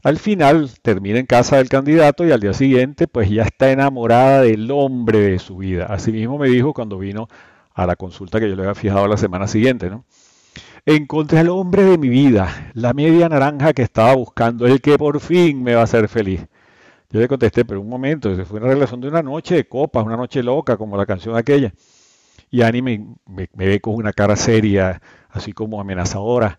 Al 0.02 0.19
final 0.19 0.71
termina 0.83 1.19
en 1.19 1.26
casa 1.26 1.57
del 1.57 1.69
candidato 1.69 2.25
y 2.25 2.33
al 2.33 2.40
día 2.40 2.52
siguiente 2.52 3.09
pues 3.09 3.31
ya 3.31 3.43
está 3.43 3.71
enamorada 3.71 4.43
del 4.43 4.71
hombre 4.71 5.21
de 5.21 5.38
su 5.38 5.57
vida. 5.57 5.87
Así 5.87 6.12
mismo 6.12 6.38
me 6.38 6.49
dijo 6.49 6.73
cuando 6.73 6.99
vino 6.99 7.28
a 7.75 7.87
la 7.87 7.97
consulta 7.97 8.40
que 8.40 8.49
yo 8.49 8.57
le 8.57 8.62
había 8.62 8.75
fijado 8.75 9.09
la 9.09 9.17
semana 9.17 9.47
siguiente, 9.49 9.90
¿no? 9.90 10.05
Encontré 10.87 11.40
al 11.40 11.49
hombre 11.50 11.85
de 11.85 11.99
mi 11.99 12.09
vida, 12.09 12.71
la 12.75 12.95
media 12.95 13.28
naranja 13.28 13.73
que 13.73 13.83
estaba 13.83 14.14
buscando, 14.14 14.67
el 14.67 14.81
que 14.81 14.97
por 14.99 15.21
fin 15.21 15.62
me 15.62 15.75
va 15.75 15.83
a 15.83 15.85
hacer 15.85 16.09
feliz. 16.09 16.47
Yo 17.11 17.21
le 17.21 17.29
contesté, 17.29 17.65
pero 17.65 17.81
un 17.81 17.88
momento, 17.88 18.35
fue 18.45 18.61
una 18.61 18.69
relación 18.69 19.00
de 19.00 19.09
una 19.09 19.23
noche 19.23 19.55
de 19.55 19.67
copas, 19.67 20.05
una 20.05 20.17
noche 20.17 20.43
loca, 20.43 20.77
como 20.77 20.97
la 20.97 21.07
canción 21.07 21.37
aquella. 21.37 21.73
Y 22.50 22.62
Annie 22.62 22.83
me, 22.83 23.49
ve 23.55 23.81
con 23.81 23.95
una 23.95 24.12
cara 24.12 24.37
seria, 24.37 25.00
así 25.31 25.53
como 25.53 25.81
amenazadora. 25.81 26.59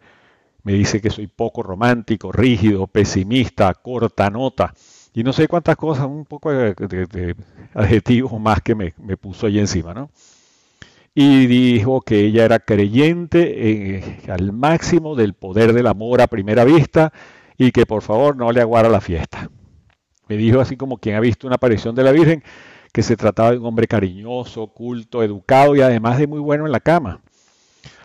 Me 0.64 0.74
dice 0.74 1.02
que 1.02 1.12
soy 1.12 1.28
poco 1.28 1.62
romántico, 1.62 2.32
rígido, 2.32 2.88
pesimista, 2.88 3.74
corta 3.76 4.30
nota. 4.32 4.74
Y 5.14 5.24
no 5.24 5.34
sé 5.34 5.48
cuántas 5.48 5.76
cosas, 5.76 6.08
un 6.08 6.26
poco 6.26 6.52
de, 6.52 7.36
adjetivos 7.76 8.40
más 8.40 8.62
que 8.62 8.74
me, 8.74 8.92
puso 9.18 9.46
ahí 9.48 9.60
encima, 9.60 9.94
¿no? 9.94 10.10
Y 11.14 11.46
dijo 11.48 12.02
que 12.02 12.22
ella 12.22 12.46
era 12.46 12.60
creyente 12.60 13.98
eh, 13.98 14.22
al 14.30 14.52
máximo 14.52 15.16
del 15.16 15.34
poder 15.34 15.74
del 15.74 15.88
amor 15.88 16.22
a 16.22 16.28
primera 16.28 16.64
vista 16.64 17.12
y 17.58 17.72
que 17.72 17.86
por 17.86 18.02
favor 18.02 18.36
no 18.36 18.52
le 18.52 18.62
aguara 18.62 18.90
la 18.90 19.02
fiesta. 19.02 19.50
Me 20.30 20.38
dijo 20.38 20.62
así 20.62 20.78
como 20.78 20.98
quien 20.98 21.16
ha 21.16 21.20
visto 21.20 21.48
una 21.48 21.56
aparición 21.56 21.96
de 21.96 22.04
la 22.04 22.12
Virgen, 22.12 22.44
que 22.94 23.02
se 23.02 23.18
trataba 23.18 23.52
de 23.52 23.58
un 23.58 23.66
hombre 23.66 23.88
cariñoso, 23.88 24.68
culto, 24.68 25.24
educado 25.24 25.76
y 25.76 25.82
además 25.82 26.20
de 26.20 26.28
muy 26.28 26.40
bueno 26.40 26.66
en 26.66 26.72
la 26.72 26.80
cama. 26.80 27.22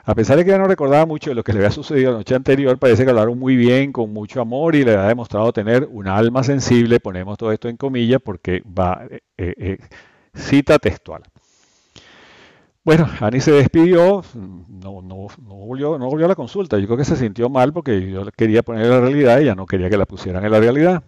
A 0.06 0.14
pesar 0.14 0.36
de 0.36 0.44
que 0.44 0.50
ya 0.50 0.58
no 0.58 0.66
recordaba 0.66 1.06
mucho 1.06 1.30
de 1.30 1.34
lo 1.34 1.42
que 1.42 1.52
le 1.52 1.60
había 1.60 1.70
sucedido 1.70 2.12
la 2.12 2.18
noche 2.18 2.34
anterior, 2.34 2.78
parece 2.78 3.04
que 3.04 3.10
hablaron 3.10 3.38
muy 3.38 3.56
bien, 3.56 3.92
con 3.92 4.12
mucho 4.12 4.40
amor 4.40 4.74
y 4.74 4.84
le 4.84 4.92
había 4.92 5.08
demostrado 5.08 5.52
tener 5.52 5.88
un 5.90 6.08
alma 6.08 6.42
sensible. 6.42 7.00
Ponemos 7.00 7.38
todo 7.38 7.52
esto 7.52 7.68
en 7.68 7.76
comillas 7.76 8.20
porque 8.22 8.62
va 8.66 9.06
eh, 9.10 9.20
eh, 9.38 9.54
eh, 9.58 9.78
cita 10.34 10.78
textual. 10.78 11.22
Bueno, 12.84 13.08
Ani 13.20 13.40
se 13.40 13.52
despidió, 13.52 14.22
no, 14.34 15.00
no, 15.00 15.28
no, 15.42 15.54
volvió, 15.54 15.98
no 15.98 16.06
volvió 16.06 16.26
a 16.26 16.28
la 16.28 16.34
consulta. 16.34 16.78
Yo 16.78 16.86
creo 16.86 16.98
que 16.98 17.06
se 17.06 17.16
sintió 17.16 17.48
mal 17.48 17.72
porque 17.72 18.10
yo 18.10 18.26
quería 18.36 18.62
poner 18.62 18.86
la 18.86 19.00
realidad 19.00 19.38
y 19.38 19.44
ella 19.44 19.54
no 19.54 19.64
quería 19.64 19.88
que 19.88 19.96
la 19.96 20.04
pusieran 20.04 20.44
en 20.44 20.50
la 20.50 20.60
realidad. 20.60 21.02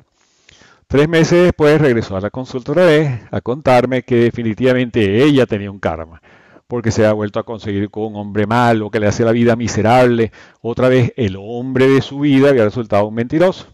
Tres 0.89 1.09
meses 1.09 1.43
después 1.43 1.81
regresó 1.81 2.17
a 2.17 2.21
la 2.21 2.31
consulta 2.31 2.73
otra 2.73 2.87
vez 2.87 3.21
a 3.31 3.41
contarme 3.41 4.03
que 4.03 4.17
definitivamente 4.17 5.25
ella 5.25 5.45
tenía 5.45 5.71
un 5.71 5.81
karma, 5.81 6.23
porque 6.69 6.93
se 6.93 7.05
ha 7.05 7.13
vuelto 7.13 7.41
a 7.41 7.45
conseguir 7.45 7.91
con 7.91 8.05
un 8.05 8.17
hombre 8.17 8.47
malo 8.47 8.91
que 8.91 9.01
le 9.01 9.09
hace 9.09 9.25
la 9.25 9.33
vida 9.33 9.57
miserable. 9.57 10.31
Otra 10.61 10.89
vez 10.89 11.13
el 11.17 11.37
hombre 11.39 11.89
de 11.89 12.03
su 12.03 12.21
vida 12.21 12.51
había 12.51 12.65
resultado 12.65 13.07
un 13.07 13.15
mentiroso. 13.15 13.67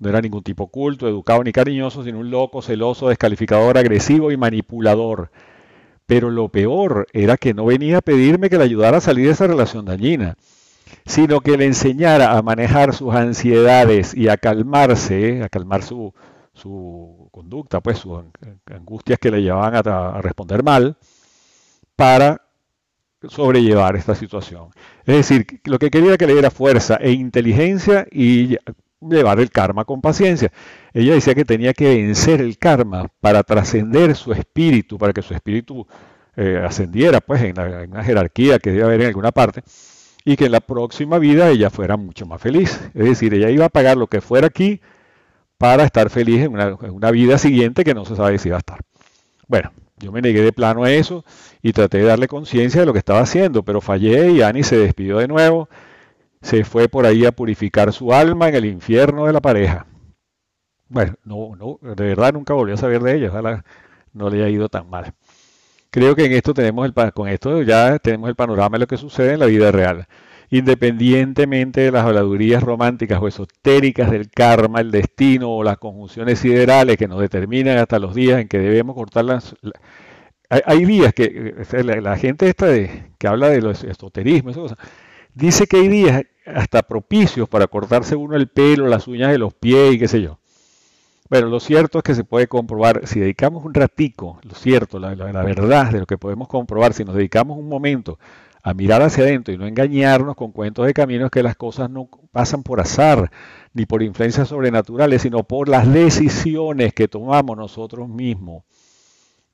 No 0.00 0.08
era 0.08 0.20
ningún 0.20 0.42
tipo 0.42 0.66
culto, 0.66 1.06
educado 1.06 1.44
ni 1.44 1.52
cariñoso, 1.52 2.02
sino 2.02 2.18
un 2.18 2.30
loco, 2.30 2.62
celoso, 2.62 3.08
descalificador, 3.08 3.78
agresivo 3.78 4.32
y 4.32 4.36
manipulador 4.36 5.30
pero 6.10 6.28
lo 6.28 6.48
peor 6.48 7.06
era 7.12 7.36
que 7.36 7.54
no 7.54 7.66
venía 7.66 7.98
a 7.98 8.02
pedirme 8.02 8.50
que 8.50 8.58
le 8.58 8.64
ayudara 8.64 8.96
a 8.96 9.00
salir 9.00 9.26
de 9.26 9.32
esa 9.32 9.46
relación 9.46 9.84
dañina, 9.84 10.34
sino 11.06 11.40
que 11.40 11.56
le 11.56 11.66
enseñara 11.66 12.36
a 12.36 12.42
manejar 12.42 12.94
sus 12.94 13.14
ansiedades 13.14 14.12
y 14.16 14.26
a 14.26 14.36
calmarse, 14.36 15.44
a 15.44 15.48
calmar 15.48 15.84
su, 15.84 16.12
conducta, 17.30 17.80
pues 17.80 17.98
sus 17.98 18.22
angustias 18.66 19.18
que 19.18 19.30
le 19.30 19.42
llevaban 19.42 19.74
a, 19.74 20.20
responder 20.20 20.62
mal, 20.62 20.96
para 21.96 22.42
sobrellevar 23.28 23.96
esta 23.96 24.14
situación. 24.14 24.70
Es 25.04 25.16
decir, 25.16 25.60
lo 25.64 25.78
que 25.78 25.90
quería 25.90 26.16
que 26.16 26.26
le 26.26 26.32
diera 26.32 26.50
fuerza 26.50 26.96
e 26.96 27.12
inteligencia 27.12 28.06
y 28.10 28.56
llevar 29.00 29.40
el 29.40 29.50
karma 29.50 29.84
con 29.84 30.00
paciencia. 30.00 30.52
Ella 30.92 31.14
decía 31.14 31.34
que 31.34 31.44
tenía 31.44 31.72
que 31.72 31.96
vencer 31.96 32.40
el 32.40 32.58
karma 32.58 33.08
para 33.20 33.42
trascender 33.42 34.14
su 34.14 34.32
espíritu, 34.32 34.98
para 34.98 35.12
que 35.12 35.22
su 35.22 35.34
espíritu 35.34 35.86
eh, 36.36 36.62
ascendiera 36.64 37.20
pues 37.20 37.42
en, 37.42 37.58
una 37.58 38.04
jerarquía 38.04 38.58
que 38.58 38.70
debe 38.70 38.84
haber 38.84 39.00
en 39.02 39.06
alguna 39.08 39.32
parte 39.32 39.62
y 40.24 40.36
que 40.36 40.46
en 40.46 40.52
la 40.52 40.60
próxima 40.60 41.18
vida 41.18 41.48
ella 41.48 41.70
fuera 41.70 41.96
mucho 41.96 42.26
más 42.26 42.40
feliz. 42.40 42.80
Es 42.94 43.04
decir, 43.04 43.34
ella 43.34 43.50
iba 43.50 43.66
a 43.66 43.70
pagar 43.70 43.96
lo 43.96 44.06
que 44.06 44.20
fuera 44.20 44.46
aquí 44.46 44.80
para 45.60 45.84
estar 45.84 46.08
feliz 46.08 46.40
en 46.40 46.54
una, 46.54 47.10
vida 47.10 47.36
siguiente 47.36 47.84
que 47.84 47.92
no 47.92 48.06
se 48.06 48.16
sabe 48.16 48.38
si 48.38 48.48
va 48.48 48.56
a 48.56 48.60
estar. 48.60 48.80
Bueno, 49.46 49.70
yo 49.98 50.10
me 50.10 50.22
negué 50.22 50.40
de 50.40 50.54
plano 50.54 50.84
a 50.84 50.90
eso 50.90 51.22
y 51.60 51.74
traté 51.74 51.98
de 51.98 52.04
darle 52.04 52.28
conciencia 52.28 52.80
de 52.80 52.86
lo 52.86 52.94
que 52.94 52.98
estaba 53.00 53.20
haciendo, 53.20 53.62
pero 53.62 53.82
fallé 53.82 54.30
y 54.30 54.40
Annie 54.40 54.62
se 54.62 54.78
despidió 54.78 55.18
de 55.18 55.28
nuevo 55.28 55.68
se 56.42 56.64
fue 56.64 56.88
por 56.88 57.06
ahí 57.06 57.26
a 57.26 57.32
purificar 57.32 57.92
su 57.92 58.12
alma 58.12 58.48
en 58.48 58.54
el 58.54 58.64
infierno 58.64 59.26
de 59.26 59.32
la 59.34 59.40
pareja. 59.40 59.86
Bueno, 60.88 61.14
no, 61.24 61.54
no, 61.56 61.78
de 61.94 62.04
verdad 62.04 62.32
nunca 62.32 62.54
volví 62.54 62.72
a 62.72 62.78
saber 62.78 63.02
de 63.02 63.16
ella, 63.16 63.28
ojalá 63.28 63.62
no 64.14 64.30
le 64.30 64.38
haya 64.38 64.48
ido 64.48 64.68
tan 64.68 64.88
mal. 64.88 65.12
Creo 65.90 66.16
que 66.16 66.24
en 66.24 66.32
esto 66.32 66.54
tenemos 66.54 66.86
el, 66.86 66.94
con 67.12 67.28
esto 67.28 67.62
ya 67.62 67.98
tenemos 67.98 68.28
el 68.30 68.36
panorama 68.36 68.76
de 68.76 68.80
lo 68.80 68.86
que 68.86 68.96
sucede 68.96 69.34
en 69.34 69.40
la 69.40 69.46
vida 69.46 69.70
real. 69.70 70.06
Independientemente 70.50 71.80
de 71.82 71.92
las 71.92 72.04
habladurías 72.04 72.62
románticas 72.62 73.20
o 73.22 73.28
esotéricas 73.28 74.10
del 74.10 74.30
karma, 74.30 74.80
el 74.80 74.90
destino 74.90 75.50
o 75.50 75.62
las 75.62 75.78
conjunciones 75.78 76.40
siderales 76.40 76.96
que 76.96 77.06
nos 77.06 77.20
determinan 77.20 77.78
hasta 77.78 77.98
los 77.98 78.14
días 78.14 78.40
en 78.40 78.48
que 78.48 78.58
debemos 78.58 78.96
cortar 78.96 79.24
las... 79.24 79.54
hay, 80.48 80.84
días 80.84 81.14
que 81.14 81.54
la, 81.84 82.16
gente 82.16 82.48
esta 82.48 82.66
de, 82.66 83.12
que 83.18 83.28
habla 83.28 83.48
de 83.48 83.62
los 83.62 83.84
esoterismo, 83.84 84.50
esas 84.50 84.62
cosas, 84.62 84.78
Dice 85.34 85.66
que 85.66 85.76
hay 85.76 85.88
días 85.88 86.24
hasta 86.46 86.82
propicios 86.82 87.48
para 87.48 87.66
cortarse 87.66 88.16
uno 88.16 88.36
el 88.36 88.48
pelo, 88.48 88.88
las 88.88 89.06
uñas 89.06 89.30
de 89.30 89.38
los 89.38 89.54
pies 89.54 89.94
y 89.94 89.98
qué 89.98 90.08
sé 90.08 90.20
yo. 90.20 90.38
Bueno, 91.28 91.46
lo 91.46 91.60
cierto 91.60 91.98
es 91.98 92.04
que 92.04 92.14
se 92.16 92.24
puede 92.24 92.48
comprobar, 92.48 93.06
si 93.06 93.20
dedicamos 93.20 93.64
un 93.64 93.72
ratico, 93.72 94.40
lo 94.42 94.54
cierto, 94.54 94.98
la, 94.98 95.14
verdad 95.14 95.92
de 95.92 96.00
lo 96.00 96.06
que 96.06 96.18
podemos 96.18 96.48
comprobar, 96.48 96.92
si 96.92 97.04
nos 97.04 97.14
dedicamos 97.14 97.56
un 97.56 97.68
momento 97.68 98.18
a 98.62 98.74
mirar 98.74 99.02
hacia 99.02 99.24
adentro 99.24 99.54
y 99.54 99.58
no 99.58 99.66
engañarnos 99.66 100.36
con 100.36 100.52
cuentos 100.52 100.86
de 100.86 100.94
caminos 100.94 101.30
que 101.30 101.42
las 101.42 101.56
cosas 101.56 101.90
no 101.90 102.08
pasan 102.32 102.62
por 102.62 102.80
azar 102.80 103.30
ni 103.72 103.86
por 103.86 104.02
influencias 104.02 104.48
sobrenaturales, 104.48 105.22
sino 105.22 105.44
por 105.44 105.68
las 105.68 105.92
decisiones 105.92 106.92
que 106.92 107.08
tomamos 107.08 107.56
nosotros 107.56 108.08
mismos 108.08 108.64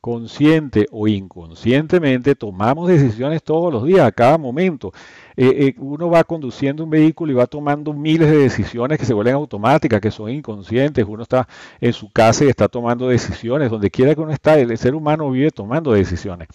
consciente 0.07 0.87
o 0.93 1.09
inconscientemente, 1.09 2.37
tomamos 2.37 2.87
decisiones 2.87 3.43
todos 3.43 3.73
los 3.73 3.85
días, 3.85 4.07
a 4.07 4.13
cada 4.13 4.39
momento. 4.39 4.93
Eh, 5.37 5.67
eh, 5.67 5.75
uno 5.79 6.09
va 6.09 6.23
conduciendo 6.23 6.85
un 6.85 6.91
vehículo 6.91 7.33
y 7.33 7.35
va 7.35 7.49
tomando 7.49 7.93
miles 7.93 8.31
de 8.31 8.37
decisiones 8.39 9.01
que 9.01 9.05
se 9.05 9.13
vuelven 9.13 9.35
automáticas, 9.35 10.01
que 10.01 10.13
son 10.13 10.31
inconscientes. 10.31 11.05
Uno 11.09 11.25
está 11.25 11.49
en 11.81 11.93
su 11.93 12.09
casa 12.13 12.45
y 12.45 12.49
está 12.49 12.69
tomando 12.69 13.09
decisiones. 13.09 13.69
Donde 13.69 13.91
quiera 13.91 14.15
que 14.15 14.21
uno 14.21 14.31
está, 14.31 14.57
el 14.57 14.79
ser 14.79 14.95
humano 14.95 15.29
vive 15.29 15.51
tomando 15.51 15.91
decisiones. 15.93 16.47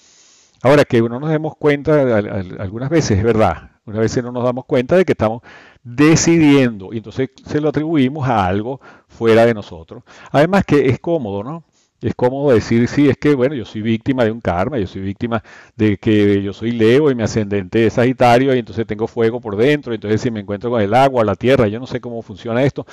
Ahora, 0.64 0.86
que 0.86 1.02
uno 1.02 1.20
nos 1.20 1.30
demos 1.30 1.56
cuenta, 1.58 2.18
algunas 2.60 2.90
veces 2.90 3.18
es 3.18 3.24
verdad, 3.24 3.72
una 3.86 4.00
veces 4.00 4.24
no 4.24 4.32
nos 4.32 4.44
damos 4.44 4.66
cuenta 4.66 4.96
de 4.96 5.06
que 5.06 5.14
estamos 5.14 5.42
decidiendo 5.84 6.94
y 6.94 6.98
entonces 6.98 7.30
se 7.46 7.60
lo 7.60 7.70
atribuimos 7.70 8.28
a 8.28 8.46
algo 8.46 8.80
fuera 9.08 9.46
de 9.46 9.54
nosotros. 9.56 10.04
Además 10.32 10.64
que 10.66 10.90
es 10.90 11.00
cómodo, 11.00 11.44
¿no? 11.44 11.64
Es 12.00 12.16
cómodo 12.16 12.52
decir, 12.52 12.88
sí, 12.88 13.10
es 13.10 13.18
que, 13.18 13.36
bueno, 13.36 13.54
yo 13.54 13.64
soy 13.64 13.84
víctima 13.84 14.24
de 14.26 14.32
un 14.32 14.42
karma, 14.42 14.80
yo 14.80 14.88
soy 14.88 15.02
víctima 15.02 15.44
de 15.76 15.98
que 15.98 16.42
yo 16.42 16.52
soy 16.52 16.72
Leo 16.72 17.12
y 17.12 17.16
mi 17.16 17.22
ascendente 17.22 17.86
es 17.86 17.94
Sagitario 17.94 18.56
y 18.56 18.60
entonces 18.60 18.88
tengo 18.88 19.08
fuego 19.08 19.40
por 19.40 19.56
dentro, 19.56 19.94
entonces 19.94 20.20
si 20.20 20.32
me 20.32 20.40
encuentro 20.40 20.72
con 20.72 20.82
el 20.82 20.96
agua, 20.96 21.24
la 21.24 21.36
tierra, 21.36 21.68
yo 21.68 21.80
no 21.80 21.86
sé 21.86 22.02
cómo 22.02 22.24
funciona 22.24 22.64
esto, 22.64 22.88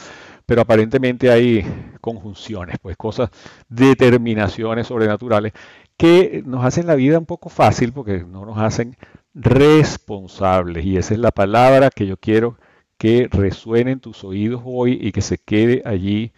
pero 0.48 0.62
aparentemente 0.62 1.30
hay 1.30 1.62
conjunciones, 2.00 2.76
pues 2.80 2.96
cosas, 2.96 3.28
determinaciones 3.68 4.86
sobrenaturales 4.86 5.52
que 5.98 6.42
nos 6.46 6.64
hacen 6.64 6.86
la 6.86 6.94
vida 6.94 7.18
un 7.18 7.26
poco 7.26 7.50
fácil 7.50 7.92
porque 7.92 8.24
no 8.24 8.46
nos 8.46 8.56
hacen 8.56 8.96
responsables 9.34 10.86
y 10.86 10.96
esa 10.96 11.12
es 11.12 11.20
la 11.20 11.32
palabra 11.32 11.90
que 11.90 12.06
yo 12.06 12.16
quiero 12.16 12.56
que 12.96 13.28
resuene 13.30 13.90
en 13.90 14.00
tus 14.00 14.24
oídos 14.24 14.62
hoy 14.64 14.98
y 14.98 15.12
que 15.12 15.20
se 15.20 15.36
quede 15.36 15.82
allí 15.84 16.32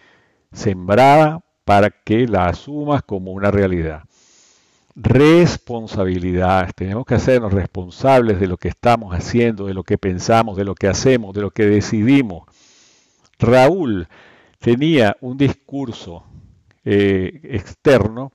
sembrada 0.51 1.45
para 1.65 1.91
que 1.91 2.27
la 2.27 2.47
asumas 2.47 3.05
como 3.05 3.31
una 3.31 3.53
realidad. 3.53 4.03
Responsabilidad. 4.97 6.69
Tenemos 6.75 7.07
que 7.07 7.15
hacernos 7.15 7.53
responsables 7.53 8.41
de 8.41 8.49
lo 8.49 8.57
que 8.57 8.67
estamos 8.67 9.15
haciendo, 9.15 9.67
de 9.67 9.75
lo 9.75 9.85
que 9.85 9.99
pensamos, 9.99 10.57
de 10.57 10.65
lo 10.65 10.75
que 10.75 10.89
hacemos, 10.89 11.33
de 11.33 11.43
lo 11.43 11.53
que 11.53 11.67
decidimos. 11.67 12.50
Raúl 13.41 14.09
tenía 14.59 15.17
un 15.21 15.37
discurso 15.39 16.25
eh, 16.85 17.41
externo 17.45 18.33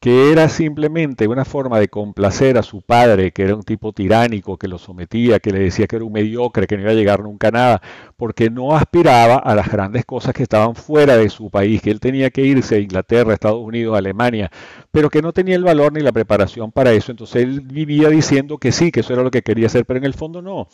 que 0.00 0.30
era 0.30 0.48
simplemente 0.48 1.26
una 1.26 1.44
forma 1.44 1.80
de 1.80 1.88
complacer 1.88 2.56
a 2.56 2.62
su 2.62 2.82
padre, 2.82 3.32
que 3.32 3.42
era 3.42 3.56
un 3.56 3.64
tipo 3.64 3.92
tiránico, 3.92 4.56
que 4.56 4.68
lo 4.68 4.78
sometía, 4.78 5.40
que 5.40 5.50
le 5.50 5.58
decía 5.58 5.88
que 5.88 5.96
era 5.96 6.04
un 6.04 6.12
mediocre, 6.12 6.68
que 6.68 6.76
no 6.76 6.82
iba 6.82 6.92
a 6.92 6.94
llegar 6.94 7.22
nunca 7.24 7.48
a 7.48 7.50
nada, 7.50 7.82
porque 8.16 8.48
no 8.48 8.76
aspiraba 8.76 9.36
a 9.36 9.56
las 9.56 9.68
grandes 9.68 10.04
cosas 10.04 10.34
que 10.34 10.44
estaban 10.44 10.76
fuera 10.76 11.16
de 11.16 11.28
su 11.30 11.50
país, 11.50 11.82
que 11.82 11.90
él 11.90 11.98
tenía 11.98 12.30
que 12.30 12.42
irse 12.42 12.76
a 12.76 12.78
Inglaterra, 12.78 13.34
Estados 13.34 13.60
Unidos, 13.60 13.98
Alemania, 13.98 14.50
pero 14.92 15.10
que 15.10 15.20
no 15.20 15.32
tenía 15.32 15.56
el 15.56 15.64
valor 15.64 15.92
ni 15.92 16.00
la 16.00 16.12
preparación 16.12 16.70
para 16.70 16.92
eso. 16.92 17.10
Entonces 17.10 17.42
él 17.42 17.60
vivía 17.62 18.08
diciendo 18.08 18.58
que 18.58 18.70
sí, 18.70 18.92
que 18.92 19.00
eso 19.00 19.12
era 19.14 19.24
lo 19.24 19.32
que 19.32 19.42
quería 19.42 19.66
hacer, 19.66 19.84
pero 19.84 19.98
en 19.98 20.04
el 20.04 20.14
fondo 20.14 20.42
no 20.42 20.68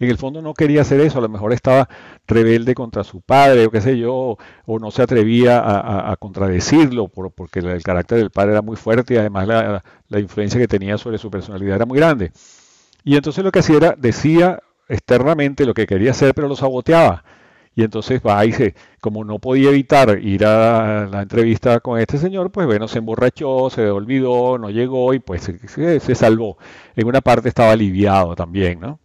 en 0.00 0.10
el 0.10 0.18
fondo 0.18 0.42
no 0.42 0.54
quería 0.54 0.82
hacer 0.82 1.00
eso, 1.00 1.18
a 1.18 1.22
lo 1.22 1.28
mejor 1.28 1.52
estaba 1.52 1.88
rebelde 2.26 2.74
contra 2.74 3.04
su 3.04 3.20
padre 3.20 3.66
o 3.66 3.70
qué 3.70 3.80
sé 3.80 3.96
yo, 3.98 4.36
o 4.66 4.78
no 4.78 4.90
se 4.90 5.02
atrevía 5.02 5.62
a, 5.64 6.16
contradecirlo 6.16 7.08
porque 7.08 7.60
el, 7.60 7.82
carácter 7.82 8.18
del 8.18 8.30
padre 8.30 8.52
era 8.52 8.62
muy 8.62 8.76
fuerte 8.76 9.14
y 9.14 9.16
además 9.18 9.46
la, 9.46 10.20
influencia 10.20 10.60
que 10.60 10.68
tenía 10.68 10.98
sobre 10.98 11.18
su 11.18 11.30
personalidad 11.30 11.76
era 11.76 11.86
muy 11.86 11.98
grande. 11.98 12.32
Y 13.04 13.16
entonces 13.16 13.44
lo 13.44 13.52
que 13.52 13.60
hacía 13.60 13.76
era, 13.76 13.94
decía 13.96 14.60
externamente 14.88 15.66
lo 15.66 15.74
que 15.74 15.86
quería 15.86 16.12
hacer, 16.12 16.34
pero 16.34 16.48
lo 16.48 16.56
saboteaba. 16.56 17.24
Y 17.76 17.82
entonces 17.82 18.20
va 18.24 18.44
y 18.46 18.52
se, 18.52 18.74
como 19.00 19.24
no 19.24 19.40
podía 19.40 19.70
evitar 19.70 20.18
ir 20.20 20.44
a 20.46 21.06
la 21.06 21.22
entrevista 21.22 21.80
con 21.80 21.98
este 21.98 22.18
señor, 22.18 22.52
pues 22.52 22.66
bueno, 22.66 22.86
se 22.86 22.98
emborrachó, 22.98 23.68
se 23.70 23.90
olvidó, 23.90 24.58
no 24.58 24.70
llegó 24.70 25.12
y 25.12 25.18
pues 25.18 25.42
se, 25.42 26.00
se 26.00 26.14
salvó. 26.14 26.56
En 26.94 27.06
una 27.08 27.20
parte 27.20 27.48
estaba 27.48 27.72
aliviado 27.72 28.36
también, 28.36 28.78
¿no? 28.80 29.00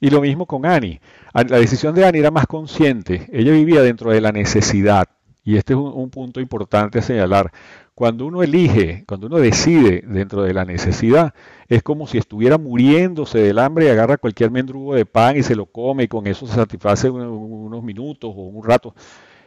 Y 0.00 0.10
lo 0.10 0.20
mismo 0.20 0.46
con 0.46 0.64
Annie. 0.64 1.00
La 1.34 1.58
decisión 1.58 1.94
de 1.94 2.06
Annie 2.06 2.20
era 2.20 2.30
más 2.30 2.46
consciente. 2.46 3.28
Ella 3.32 3.52
vivía 3.52 3.82
dentro 3.82 4.10
de 4.10 4.20
la 4.20 4.32
necesidad. 4.32 5.08
Y 5.44 5.56
este 5.56 5.72
es 5.72 5.78
un, 5.78 6.10
punto 6.10 6.40
importante 6.40 6.98
a 6.98 7.02
señalar. 7.02 7.50
Cuando 7.94 8.26
uno 8.26 8.42
elige, 8.42 9.04
cuando 9.06 9.26
uno 9.26 9.38
decide 9.38 10.04
dentro 10.06 10.42
de 10.42 10.54
la 10.54 10.64
necesidad, 10.64 11.34
es 11.68 11.82
como 11.82 12.06
si 12.06 12.18
estuviera 12.18 12.58
muriéndose 12.58 13.38
del 13.38 13.58
hambre 13.58 13.86
y 13.86 13.88
agarra 13.88 14.18
cualquier 14.18 14.50
mendrugo 14.50 14.94
de 14.94 15.06
pan 15.06 15.36
y 15.36 15.42
se 15.42 15.56
lo 15.56 15.66
come 15.66 16.04
y 16.04 16.08
con 16.08 16.26
eso 16.26 16.46
se 16.46 16.54
satisface 16.54 17.10
unos 17.10 17.82
minutos 17.82 18.30
o 18.36 18.42
un 18.42 18.62
rato. 18.62 18.94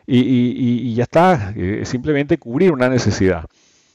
Y, 0.05 0.93
ya 0.96 1.03
está, 1.03 1.53
es 1.55 1.88
simplemente 1.88 2.38
cubrir 2.38 2.72
una 2.72 2.89
necesidad. 2.89 3.46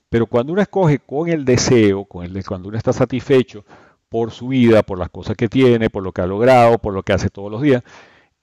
Pero 0.09 0.27
cuando 0.27 0.53
uno 0.53 0.63
escoge 0.63 1.01
con 1.01 1.29
el 1.29 1.45
deseo, 1.45 2.05
con 2.05 2.25
el, 2.25 2.45
cuando 2.47 2.69
uno 2.69 2.79
está 2.79 2.93
satisfecho, 2.93 3.65
por 4.17 4.31
su 4.31 4.49
vida, 4.49 4.83
por 4.83 4.99
las 4.99 5.11
cosas 5.11 5.37
que 5.37 5.47
tiene, 5.47 5.91
por 5.91 6.03
lo 6.03 6.11
que 6.11 6.23
ha 6.23 6.27
logrado, 6.27 6.79
por 6.79 6.95
lo 6.95 7.03
que 7.03 7.13
hace 7.13 7.29
todos 7.29 7.51
los 7.51 7.61
días, 7.61 7.83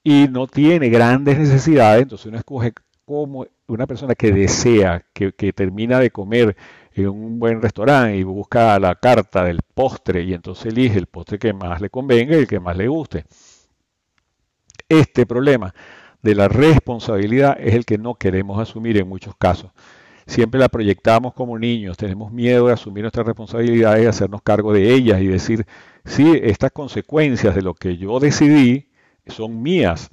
y 0.03 0.27
no 0.27 0.46
tiene 0.46 0.89
grandes 0.89 1.39
necesidades, 1.39 2.03
entonces 2.03 2.27
uno 2.27 2.38
escoge 2.38 2.74
como 3.06 3.48
una 3.65 3.88
persona 3.88 4.13
que 4.13 4.32
desea, 4.32 5.03
que, 5.13 5.32
termina 5.51 5.98
de 6.00 6.12
comer 6.12 6.56
en 6.94 7.10
un 7.10 7.39
buen 7.39 7.60
restaurante 7.60 8.15
y 8.15 8.22
busca 8.22 8.77
la 8.77 8.94
carta 8.94 9.46
del 9.46 9.62
postre 9.74 10.22
y 10.22 10.36
entonces 10.36 10.68
elige 10.68 11.00
el 11.00 11.08
postre 11.08 11.39
que 11.39 11.53
más 11.53 11.82
le 11.82 11.89
convenga 11.89 12.36
y 12.36 12.42
el 12.42 12.48
que 12.48 12.60
más 12.60 12.77
le 12.77 12.88
guste. 12.88 13.25
Este 14.88 15.25
problema 15.25 15.74
de 16.22 16.36
la 16.36 16.50
responsabilidad 16.50 17.58
es 17.60 17.74
el 17.74 17.86
que 17.86 17.98
no 17.98 18.13
queremos 18.13 18.60
asumir 18.60 19.00
en 19.00 19.10
muchos 19.10 19.36
casos. 19.38 19.72
Siempre 20.25 20.60
la 20.60 20.70
proyectamos 20.70 21.34
como 21.34 21.60
niños, 21.60 21.98
tenemos 21.98 22.32
miedo 22.32 22.68
de 22.68 22.74
asumir 22.74 23.03
nuestras 23.03 23.25
responsabilidades 23.25 24.03
y 24.03 24.08
hacernos 24.08 24.42
cargo 24.42 24.74
de 24.74 24.94
ellas 24.94 25.22
y 25.22 25.27
decir, 25.27 25.65
sí, 26.06 26.39
estas 26.44 26.72
consecuencias 26.72 27.56
de 27.56 27.62
lo 27.62 27.74
que 27.74 27.98
yo 27.98 28.20
decidí 28.20 28.89
son 29.27 29.62
mías. 29.62 30.10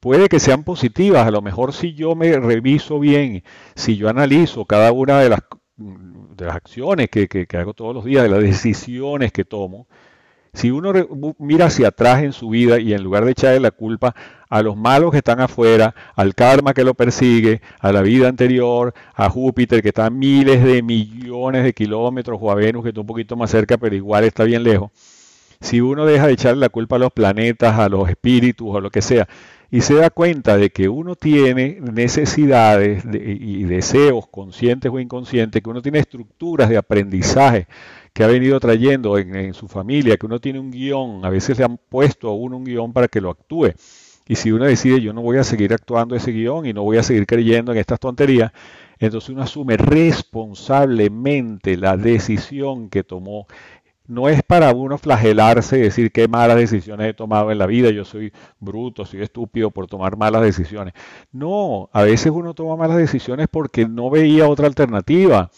Puede 0.00 0.28
que 0.28 0.40
sean 0.40 0.64
positivas, 0.64 1.26
a 1.26 1.30
lo 1.30 1.42
mejor 1.42 1.72
si 1.72 1.94
yo 1.94 2.14
me 2.14 2.38
reviso 2.38 2.98
bien, 3.00 3.42
si 3.74 3.96
yo 3.96 4.08
analizo 4.08 4.64
cada 4.64 4.92
una 4.92 5.20
de 5.20 5.30
las, 5.30 5.40
de 5.76 6.44
las 6.46 6.56
acciones 6.56 7.08
que, 7.10 7.28
que 7.28 7.56
hago 7.56 7.74
todos 7.74 7.94
los 7.94 8.04
días, 8.04 8.22
de 8.22 8.28
las 8.30 8.40
decisiones 8.40 9.32
que 9.32 9.44
tomo, 9.44 9.86
si 10.56 10.70
uno 10.70 10.90
mira 11.38 11.66
hacia 11.66 11.88
atrás 11.88 12.22
en 12.22 12.32
su 12.32 12.48
vida 12.48 12.80
y 12.80 12.94
en 12.94 13.02
lugar 13.02 13.26
de 13.26 13.32
echarle 13.32 13.60
la 13.60 13.70
culpa 13.70 14.14
a 14.48 14.62
los 14.62 14.74
malos 14.74 15.10
que 15.10 15.18
están 15.18 15.38
afuera, 15.38 15.94
al 16.14 16.34
karma 16.34 16.72
que 16.72 16.82
lo 16.82 16.94
persigue, 16.94 17.60
a 17.78 17.92
la 17.92 18.00
vida 18.00 18.28
anterior, 18.28 18.94
a 19.14 19.28
Júpiter 19.28 19.82
que 19.82 19.88
está 19.88 20.06
a 20.06 20.10
miles 20.10 20.64
de 20.64 20.82
millones 20.82 21.62
de 21.62 21.74
kilómetros, 21.74 22.38
o 22.40 22.50
a 22.50 22.54
Venus 22.54 22.84
que 22.84 22.88
está 22.88 23.02
un 23.02 23.06
poquito 23.06 23.36
más 23.36 23.50
cerca, 23.50 23.76
pero 23.76 23.94
igual 23.94 24.24
está 24.24 24.44
bien 24.44 24.62
lejos, 24.62 24.90
si 25.60 25.82
uno 25.82 26.06
deja 26.06 26.26
de 26.26 26.32
echarle 26.32 26.60
la 26.60 26.70
culpa 26.70 26.96
a 26.96 27.00
los 27.00 27.12
planetas, 27.12 27.78
a 27.78 27.90
los 27.90 28.08
espíritus, 28.08 28.66
o 28.70 28.80
lo 28.80 28.88
que 28.88 29.02
sea, 29.02 29.28
y 29.70 29.82
se 29.82 29.94
da 29.96 30.08
cuenta 30.08 30.56
de 30.56 30.70
que 30.70 30.88
uno 30.88 31.16
tiene 31.16 31.80
necesidades 31.82 33.04
y 33.12 33.64
deseos 33.64 34.26
conscientes 34.28 34.90
o 34.90 35.00
inconscientes, 35.00 35.60
que 35.60 35.68
uno 35.68 35.82
tiene 35.82 35.98
estructuras 35.98 36.70
de 36.70 36.78
aprendizaje 36.78 37.66
que 38.16 38.24
ha 38.24 38.28
venido 38.28 38.58
trayendo 38.58 39.18
en, 39.18 39.52
su 39.52 39.68
familia, 39.68 40.16
que 40.16 40.24
uno 40.24 40.40
tiene 40.40 40.58
un 40.58 40.70
guion, 40.70 41.22
a 41.22 41.28
veces 41.28 41.58
le 41.58 41.64
han 41.64 41.76
puesto 41.76 42.30
a 42.30 42.34
uno 42.34 42.56
un 42.56 42.64
guion 42.64 42.94
para 42.94 43.08
que 43.08 43.20
lo 43.20 43.28
actúe. 43.28 43.74
Y 44.26 44.36
si 44.36 44.52
uno 44.52 44.64
decide 44.64 45.02
yo 45.02 45.12
no 45.12 45.20
voy 45.20 45.36
a 45.36 45.44
seguir 45.44 45.74
actuando 45.74 46.16
ese 46.16 46.32
guion 46.32 46.64
y 46.64 46.72
no 46.72 46.82
voy 46.82 46.96
a 46.96 47.02
seguir 47.02 47.26
creyendo 47.26 47.72
en 47.72 47.78
estas 47.78 48.00
tonterías, 48.00 48.52
entonces 48.98 49.28
uno 49.28 49.42
asume 49.42 49.76
responsablemente 49.76 51.76
la 51.76 51.98
decisión 51.98 52.88
que 52.88 53.04
tomó. 53.04 53.46
No 54.06 54.30
es 54.30 54.42
para 54.42 54.72
uno 54.72 54.96
flagelarse 54.96 55.76
y 55.76 55.82
decir 55.82 56.10
qué 56.10 56.26
malas 56.26 56.56
decisiones 56.56 57.10
he 57.10 57.12
tomado 57.12 57.52
en 57.52 57.58
la 57.58 57.66
vida, 57.66 57.90
yo 57.90 58.06
soy 58.06 58.32
bruto, 58.58 59.04
soy 59.04 59.20
estúpido 59.20 59.70
por 59.70 59.88
tomar 59.88 60.16
malas 60.16 60.40
decisiones. 60.40 60.94
No, 61.32 61.90
a 61.92 62.02
veces 62.02 62.32
uno 62.34 62.54
toma 62.54 62.76
malas 62.76 62.96
decisiones 62.96 63.46
porque 63.50 63.86
no 63.86 64.08
veía 64.08 64.48
otra 64.48 64.68
alternativa 64.68 65.50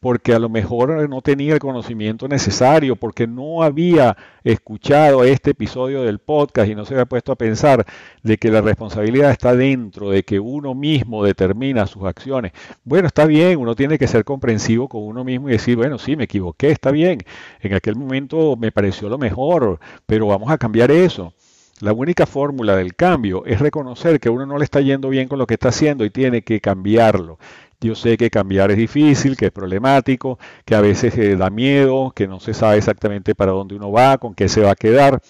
porque 0.00 0.34
a 0.34 0.38
lo 0.38 0.48
mejor 0.48 1.08
no 1.08 1.22
tenía 1.22 1.54
el 1.54 1.58
conocimiento 1.58 2.28
necesario, 2.28 2.96
porque 2.96 3.26
no 3.26 3.62
había 3.62 4.16
escuchado 4.44 5.24
este 5.24 5.50
episodio 5.50 6.02
del 6.02 6.18
podcast 6.18 6.70
y 6.70 6.74
no 6.74 6.84
se 6.84 6.94
había 6.94 7.06
puesto 7.06 7.32
a 7.32 7.36
pensar 7.36 7.84
de 8.22 8.38
que 8.38 8.50
la 8.50 8.60
responsabilidad 8.60 9.30
está 9.30 9.54
dentro, 9.54 10.10
de 10.10 10.22
que 10.22 10.38
uno 10.38 10.74
mismo 10.74 11.24
determina 11.24 11.86
sus 11.86 12.04
acciones. 12.04 12.52
Bueno, 12.84 13.08
está 13.08 13.26
bien, 13.26 13.58
uno 13.58 13.74
tiene 13.74 13.98
que 13.98 14.06
ser 14.06 14.24
comprensivo 14.24 14.88
con 14.88 15.02
uno 15.02 15.24
mismo 15.24 15.48
y 15.48 15.52
decir, 15.52 15.76
bueno, 15.76 15.98
sí, 15.98 16.16
me 16.16 16.24
equivoqué, 16.24 16.70
está 16.70 16.90
bien, 16.90 17.22
en 17.60 17.74
aquel 17.74 17.96
momento 17.96 18.56
me 18.56 18.72
pareció 18.72 19.08
lo 19.08 19.18
mejor, 19.18 19.80
pero 20.06 20.26
vamos 20.26 20.50
a 20.50 20.58
cambiar 20.58 20.90
eso. 20.90 21.32
La 21.80 21.92
única 21.92 22.24
fórmula 22.24 22.74
del 22.74 22.94
cambio 22.94 23.44
es 23.44 23.60
reconocer 23.60 24.18
que 24.18 24.30
uno 24.30 24.46
no 24.46 24.56
le 24.56 24.64
está 24.64 24.80
yendo 24.80 25.10
bien 25.10 25.28
con 25.28 25.38
lo 25.38 25.46
que 25.46 25.54
está 25.54 25.68
haciendo 25.68 26.06
y 26.06 26.10
tiene 26.10 26.40
que 26.40 26.58
cambiarlo. 26.62 27.38
Yo 27.80 27.94
sé 27.94 28.16
que 28.16 28.30
cambiar 28.30 28.70
es 28.70 28.78
difícil, 28.78 29.36
que 29.36 29.46
es 29.46 29.52
problemático, 29.52 30.38
que 30.64 30.74
a 30.74 30.80
veces 30.80 31.16
eh, 31.18 31.36
da 31.36 31.50
miedo, 31.50 32.12
que 32.14 32.26
no 32.26 32.40
se 32.40 32.54
sabe 32.54 32.78
exactamente 32.78 33.34
para 33.34 33.52
dónde 33.52 33.74
uno 33.74 33.92
va, 33.92 34.18
con 34.18 34.34
qué 34.34 34.48
se 34.48 34.62
va 34.62 34.72
a 34.72 34.76
quedar, 34.76 35.20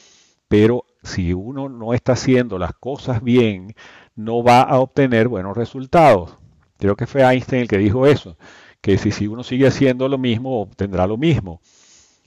pero 0.49 0.85
si 1.03 1.33
uno 1.33 1.69
no 1.69 1.93
está 1.95 2.13
haciendo 2.13 2.59
las 2.59 2.73
cosas 2.75 3.23
bien, 3.23 3.75
no 4.15 4.43
va 4.43 4.63
a 4.63 4.79
obtener 4.79 5.29
buenos 5.29 5.57
resultados. 5.57 6.39
Creo 6.79 6.97
que 6.97 7.07
fue 7.07 7.23
Einstein 7.23 7.63
el 7.63 7.69
que 7.69 7.79
dijo 7.79 8.07
eso, 8.07 8.37
que 8.81 8.99
si, 8.99 9.11
si 9.11 9.27
uno 9.27 9.43
sigue 9.43 9.67
haciendo 9.67 10.09
lo 10.09 10.19
mismo, 10.19 10.61
obtendrá 10.61 11.07
lo 11.07 11.17
mismo. 11.17 11.61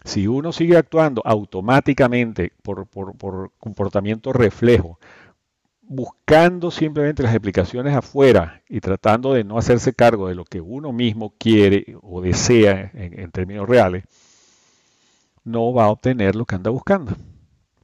Si 0.03 0.27
uno 0.27 0.51
sigue 0.51 0.77
actuando 0.77 1.21
automáticamente 1.25 2.53
por, 2.63 2.87
por, 2.87 3.15
por 3.17 3.51
comportamiento 3.59 4.33
reflejo, 4.33 4.99
buscando 5.89 6.69
simplemente 6.69 7.23
las 7.23 7.33
explicaciones 7.33 7.95
afuera 7.95 8.61
y 8.69 8.79
tratando 8.79 9.33
de 9.33 9.43
no 9.43 9.57
hacerse 9.57 9.91
cargo 9.91 10.27
de 10.27 10.35
lo 10.35 10.45
que 10.45 10.61
uno 10.61 10.93
mismo 10.93 11.33
quiere 11.39 11.97
o 12.03 12.21
desea 12.21 12.91
en, 12.93 13.31
términos 13.31 13.67
reales, 13.67 14.05
no 15.43 15.73
va 15.73 15.85
a 15.85 15.89
obtener 15.89 16.35
lo 16.35 16.45
que 16.45 16.55
anda 16.55 16.69
buscando. 16.69 17.13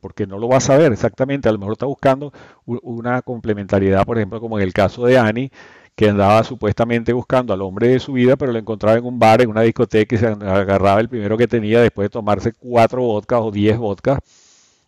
Porque 0.02 0.28
no 0.28 0.38
lo 0.38 0.48
va 0.48 0.58
a 0.58 0.62
saber 0.62 0.94
exactamente. 0.94 1.50
A 1.50 1.52
lo 1.52 1.58
mejor 1.58 1.74
está 1.74 1.88
buscando 1.88 2.32
una 2.66 3.24
complementariedad, 3.24 4.06
por 4.06 4.18
ejemplo, 4.18 4.40
como 4.40 4.60
en 4.60 4.64
el 4.64 4.72
caso 4.72 5.04
de 5.08 5.18
Annie, 5.18 5.52
que 5.96 6.08
andaba 6.08 6.44
supuestamente 6.44 7.12
buscando 7.12 7.54
al 7.56 7.64
hombre 7.64 7.88
de 7.88 8.00
su 8.00 8.14
vida, 8.14 8.36
pero 8.36 8.52
lo 8.52 8.60
encontraba 8.60 9.00
en 9.00 9.06
un 9.06 9.18
bar, 9.18 9.42
en 9.42 9.50
una 9.50 9.62
discoteca, 9.62 10.14
y 10.14 10.20
se 10.20 10.28
agarraba 10.28 11.00
el 11.00 11.10
primero 11.10 11.38
que 11.38 11.48
tenía 11.48 11.82
después 11.82 12.06
de 12.06 12.10
tomarse 12.10 12.54
cuatro 12.54 13.02
vodkas 13.02 13.40
o 13.42 13.50
diez 13.50 13.80
vodkas, 13.80 14.20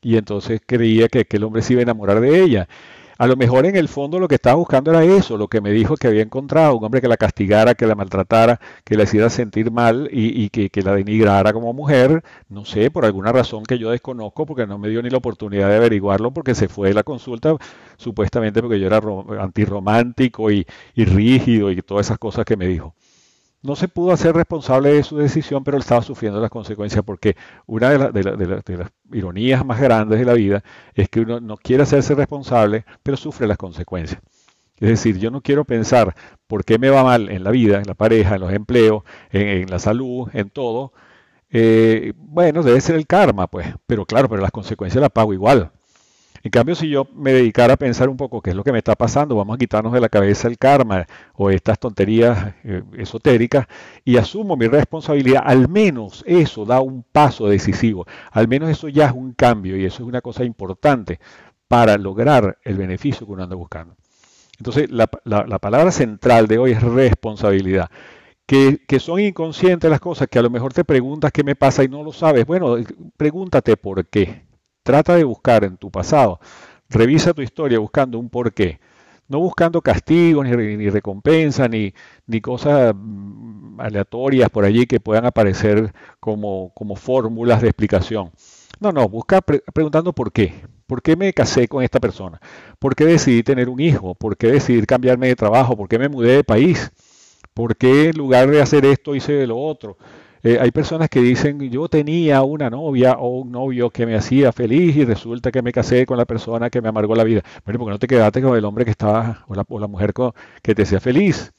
y 0.03 0.17
entonces 0.17 0.61
creía 0.63 1.07
que 1.07 1.21
aquel 1.21 1.43
hombre 1.45 1.63
se 1.63 1.73
iba 1.73 1.79
a 1.79 1.83
enamorar 1.83 2.19
de 2.19 2.43
ella. 2.43 2.67
A 3.17 3.27
lo 3.27 3.35
mejor 3.35 3.65
en 3.65 3.75
el 3.75 3.87
fondo 3.87 4.19
lo 4.19 4.27
que 4.27 4.35
estaba 4.35 4.55
buscando 4.55 4.91
era 4.91 5.03
eso, 5.03 5.37
lo 5.37 5.47
que 5.47 5.59
me 5.59 5.71
dijo 5.71 5.95
que 5.97 6.07
había 6.07 6.21
encontrado, 6.21 6.77
un 6.77 6.83
hombre 6.83 7.01
que 7.01 7.07
la 7.07 7.17
castigara, 7.17 7.73
que 7.73 7.87
la 7.87 7.95
maltratara, 7.95 8.59
que 8.83 8.95
la 8.95 9.03
hiciera 9.03 9.29
sentir 9.29 9.71
mal 9.71 10.07
y, 10.11 10.49
que, 10.49 10.69
la 10.83 10.93
denigrara 10.95 11.51
como 11.53 11.73
mujer, 11.73 12.23
no 12.49 12.65
sé, 12.65 12.91
por 12.91 13.05
alguna 13.05 13.31
razón 13.31 13.63
que 13.63 13.79
yo 13.79 13.89
desconozco, 13.89 14.45
porque 14.45 14.67
no 14.67 14.77
me 14.77 14.89
dio 14.89 15.01
ni 15.01 15.09
la 15.09 15.17
oportunidad 15.17 15.69
de 15.69 15.77
averiguarlo, 15.77 16.31
porque 16.31 16.53
se 16.53 16.67
fue 16.67 16.89
de 16.89 16.93
la 16.93 17.03
consulta, 17.03 17.55
supuestamente 17.97 18.61
porque 18.61 18.79
yo 18.79 18.87
era 18.87 19.01
antirromántico 19.41 20.51
y, 20.51 20.65
y 20.93 21.05
rígido 21.05 21.71
y 21.71 21.81
todas 21.81 22.07
esas 22.07 22.19
cosas 22.19 22.45
que 22.45 22.55
me 22.55 22.67
dijo 22.67 22.93
no 23.61 23.75
se 23.75 23.87
pudo 23.87 24.11
hacer 24.11 24.35
responsable 24.35 24.93
de 24.93 25.03
su 25.03 25.17
decisión, 25.17 25.63
pero 25.63 25.77
él 25.77 25.81
estaba 25.81 26.01
sufriendo 26.01 26.39
las 26.39 26.49
consecuencias 26.49 27.03
porque 27.03 27.35
una 27.65 27.89
de, 27.89 28.23
las 28.23 28.91
ironías 29.11 29.65
más 29.65 29.79
grandes 29.79 30.19
de 30.19 30.25
la 30.25 30.33
vida 30.33 30.63
es 30.93 31.09
que 31.09 31.21
uno 31.21 31.39
no 31.39 31.57
quiere 31.57 31.83
hacerse 31.83 32.15
responsable, 32.15 32.85
pero 33.03 33.17
sufre 33.17 33.47
las 33.47 33.57
consecuencias. 33.57 34.21
Es 34.79 34.89
decir, 34.89 35.17
yo 35.17 35.31
no 35.31 35.41
quiero 35.41 35.65
pensar 35.65 36.15
por 36.45 36.63
qué 36.63 36.77
me 36.77 36.89
va 36.89 37.03
mal 37.03 37.29
en 37.29 37.43
la 37.43 37.51
vida, 37.51 37.79
en 37.79 37.87
la 37.87 37.95
pareja, 37.95 38.35
en 38.35 38.41
los 38.41 38.53
empleos, 38.53 39.03
en, 39.31 39.69
la 39.69 39.79
salud, 39.79 40.29
en 40.33 40.49
todo. 40.51 40.93
Eh, 41.49 42.13
bueno, 42.15 42.61
debe 42.61 42.79
ser 42.81 42.95
el 42.95 43.07
karma, 43.07 43.47
pues, 43.47 43.67
pero 43.87 44.05
claro, 44.05 44.29
pero 44.29 44.41
las 44.41 44.51
consecuencias 44.51 45.01
las 45.01 45.09
pago 45.09 45.33
igual. 45.33 45.71
En 46.47 46.51
cambio, 46.51 46.75
si 46.75 46.87
yo 46.87 47.05
me 47.13 47.33
dedicara 47.33 47.73
a 47.73 47.77
pensar 47.77 48.07
un 48.07 48.15
poco 48.15 48.41
qué 48.41 48.51
es 48.51 48.55
lo 48.55 48.63
que 48.63 48.71
me 48.71 48.77
está 48.77 48.95
pasando, 48.95 49.35
vamos 49.35 49.55
a 49.55 49.57
quitarnos 49.57 49.91
de 49.91 49.99
la 49.99 50.07
cabeza 50.07 50.47
el 50.47 50.57
karma 50.57 51.05
o 51.33 51.49
estas 51.49 51.77
tonterías 51.77 52.53
eh, 52.63 52.83
esotéricas 52.97 53.67
y 54.05 54.15
asumo 54.15 54.55
mi 54.55 54.65
responsabilidad, 54.67 55.43
al 55.45 55.67
menos 55.67 56.23
eso 56.25 56.63
da 56.63 56.79
un 56.79 57.03
paso 57.03 57.49
decisivo, 57.49 58.05
al 58.31 58.47
menos 58.47 58.69
eso 58.69 58.87
ya 58.87 59.07
es 59.07 59.11
un 59.11 59.33
cambio 59.33 59.75
y 59.75 59.83
eso 59.83 60.03
es 60.03 60.07
una 60.07 60.21
cosa 60.21 60.45
importante 60.45 61.19
para 61.67 61.97
lograr 61.97 62.59
el 62.63 62.77
beneficio 62.77 63.27
que 63.27 63.33
uno 63.33 63.43
anda 63.43 63.57
buscando. 63.57 63.97
Entonces, 64.57 64.89
la, 64.89 65.07
palabra 65.07 65.91
central 65.91 66.47
de 66.47 66.59
hoy 66.59 66.71
es 66.71 66.81
responsabilidad. 66.81 67.89
Que, 68.45 68.79
que, 68.87 69.01
son 69.01 69.19
inconscientes 69.19 69.91
las 69.91 69.99
cosas, 69.99 70.29
que 70.29 70.39
a 70.39 70.41
lo 70.41 70.49
mejor 70.49 70.71
te 70.71 70.85
preguntas 70.85 71.33
qué 71.33 71.43
me 71.43 71.55
pasa 71.57 71.83
y 71.83 71.89
no 71.89 72.03
lo 72.03 72.13
sabes. 72.13 72.45
Bueno, 72.45 72.77
pregúntate 73.17 73.75
por 73.75 74.05
qué. 74.05 74.46
Trata 74.87 75.17
de 75.17 75.25
buscar 75.25 75.65
en 75.65 75.75
tu 75.75 75.91
pasado, 75.91 76.39
revisa 76.87 77.33
tu 77.33 77.41
historia 77.41 77.77
buscando 77.77 78.17
un 78.19 78.29
porqué. 78.29 78.79
No 79.27 79.37
buscando 79.37 79.81
castigos, 79.81 80.47
ni, 80.47 80.77
ni 80.77 80.89
recompensa, 80.89 81.67
ni, 81.67 81.91
cosas 82.41 82.95
mm, 82.95 83.81
aleatorias 83.81 84.49
por 84.49 84.63
allí 84.63 84.85
que 84.85 85.01
puedan 85.01 85.25
aparecer 85.25 85.93
como, 86.21 86.71
como 86.73 86.95
fórmulas 86.95 87.61
de 87.61 87.67
explicación. 87.67 88.31
No, 88.79 88.93
no, 88.93 89.09
busca 89.09 89.41
preguntando 89.41 90.13
por 90.13 90.31
qué. 90.31 90.53
¿Por 90.85 91.01
qué 91.01 91.17
me 91.17 91.33
casé 91.33 91.67
con 91.67 91.83
esta 91.83 91.99
persona? 91.99 92.39
¿Por 92.79 92.95
qué 92.95 93.03
decidí 93.03 93.43
tener 93.43 93.67
un 93.67 93.81
hijo? 93.81 94.15
¿Por 94.15 94.37
qué 94.37 94.53
decidí 94.53 94.85
cambiarme 94.85 95.27
de 95.27 95.35
trabajo? 95.35 95.75
¿Por 95.75 95.89
qué 95.89 95.99
me 95.99 96.07
mudé 96.07 96.37
de 96.37 96.43
país? 96.45 96.93
¿Por 97.53 97.75
qué 97.75 98.07
en 98.07 98.17
lugar 98.17 98.49
de 98.49 98.61
hacer 98.61 98.85
esto 98.85 99.15
hice 99.15 99.45
lo 99.47 99.57
otro? 99.57 99.97
Eh, 100.43 100.57
hay 100.59 100.71
personas 100.71 101.09
que 101.09 101.21
dicen, 101.21 101.59
yo 101.69 101.87
tenía 101.89 102.43
una 102.43 102.69
novia 102.69 103.13
o 103.13 103.39
un 103.41 103.51
novio 103.51 103.89
que 103.89 104.05
me 104.05 104.15
hacía 104.15 104.51
feliz 104.51 104.95
y 104.95 105.05
resulta 105.05 105.51
que 105.51 105.61
me 105.61 105.71
casé 105.71 106.05
con 106.05 106.17
la 106.17 106.25
persona 106.25 106.69
que 106.69 106.81
me 106.81 106.89
amargó 106.89 107.15
la 107.15 107.23
vida. 107.23 107.41
Bueno, 107.65 107.79
porque 107.79 107.91
no 107.91 107.99
te 107.99 108.07
quedaste 108.07 108.41
con 108.41 108.57
el 108.57 108.65
hombre 108.65 108.85
que 108.85 108.91
estaba, 108.91 109.45
o 109.47 109.79
la, 109.79 109.87
mujer 109.87 110.13
que 110.61 110.75
te 110.75 110.83
hacía 110.83 110.99
feliz? 110.99 111.51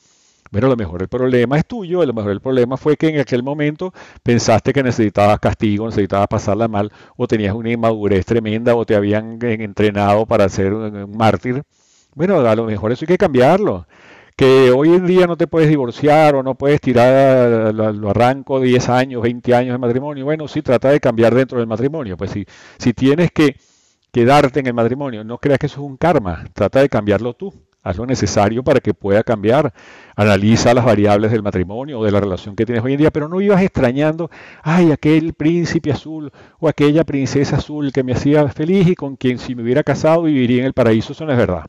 Bueno, 0.51 0.69
a 0.69 0.71
lo 0.71 0.77
mejor 0.77 1.03
el 1.03 1.09
problema 1.09 1.59
es 1.59 1.67
tuyo, 1.67 2.01
a 2.01 2.07
lo 2.07 2.15
mejor 2.15 2.33
el 2.33 2.41
problema 2.41 2.77
fue 2.79 2.97
que 2.97 3.09
en 3.09 3.21
aquel 3.21 3.43
momento 3.43 3.93
pensaste 4.23 4.73
que 4.73 4.83
necesitabas 4.83 5.39
castigo, 5.41 5.87
necesitabas 5.87 6.29
pasarla 6.29 6.69
mal, 6.69 6.91
o 7.17 7.27
tenías 7.27 7.55
una 7.55 7.71
inmadurez 7.71 8.25
tremenda, 8.25 8.75
o 8.75 8.87
te 8.87 8.95
habían 8.95 9.39
entrenado 9.43 10.25
para 10.25 10.49
ser 10.49 10.73
un 10.73 11.17
mártir. 11.17 11.63
Bueno, 12.15 12.41
a 12.41 12.57
lo 12.57 12.65
mejor 12.65 12.93
eso 12.93 13.05
hay 13.05 13.09
que 13.09 13.19
cambiarlo. 13.19 13.87
Que 14.39 14.71
hoy 14.71 14.95
en 14.95 15.05
día 15.05 15.27
no 15.27 15.37
te 15.37 15.49
puedes 15.49 15.69
divorciar 15.69 16.37
o 16.37 16.45
no 16.45 16.55
puedes 16.55 16.81
tirar 16.81 17.75
lo 17.75 18.11
arranco 18.11 18.61
10 18.61 18.89
años, 18.89 19.21
20 19.21 19.53
años 19.53 19.75
de 19.75 19.79
matrimonio. 19.79 20.25
Bueno, 20.25 20.47
sí, 20.47 20.63
trata 20.63 20.91
de 20.91 21.01
cambiar 21.01 21.35
dentro 21.35 21.59
del 21.59 21.67
matrimonio. 21.67 22.17
Pues 22.17 22.31
si, 22.31 22.47
si 22.79 22.95
tienes 22.95 23.33
que 23.33 23.57
quedarte 24.13 24.61
en 24.61 24.69
el 24.69 24.75
matrimonio, 24.75 25.25
no 25.25 25.39
creas 25.39 25.59
que 25.59 25.67
eso 25.67 25.81
es 25.81 25.87
un 25.87 25.97
karma, 25.97 26.45
trata 26.55 26.81
de 26.81 26.89
cambiarlo 26.89 27.35
tú 27.35 27.53
haz 27.83 27.97
lo 27.97 28.07
necesario 28.07 28.63
para 28.63 28.81
que 28.81 28.95
pueda 28.95 29.23
cambiar. 29.23 29.73
Analiza 30.17 30.75
las 30.75 30.85
variables 30.85 31.31
del 31.33 31.43
matrimonio 31.43 32.01
o 32.01 32.05
de 32.05 32.13
la 32.13 32.21
relación 32.21 32.55
que 32.55 32.67
tienes 32.67 32.85
hoy 32.85 32.93
en 32.93 32.99
día, 32.99 33.11
pero 33.11 33.29
no 33.29 33.41
ibas 33.41 33.63
extrañando, 33.63 34.31
ay, 34.63 34.93
aquel 34.93 35.35
príncipe 35.35 35.93
azul 35.93 36.31
o 36.59 36.69
aquella 36.69 37.05
princesa 37.05 37.57
azul 37.57 37.93
que 37.93 38.05
me 38.05 38.13
hacía 38.13 38.49
feliz 38.49 38.89
y 38.89 38.95
con 38.95 39.17
quien 39.17 39.39
si 39.39 39.55
me 39.55 39.63
hubiera 39.63 39.83
casado 39.83 40.23
viviría 40.23 40.61
en 40.61 40.67
el 40.67 40.75
paraíso. 40.75 41.13
Eso 41.13 41.25
no 41.25 41.33
es 41.33 41.39
verdad. 41.39 41.67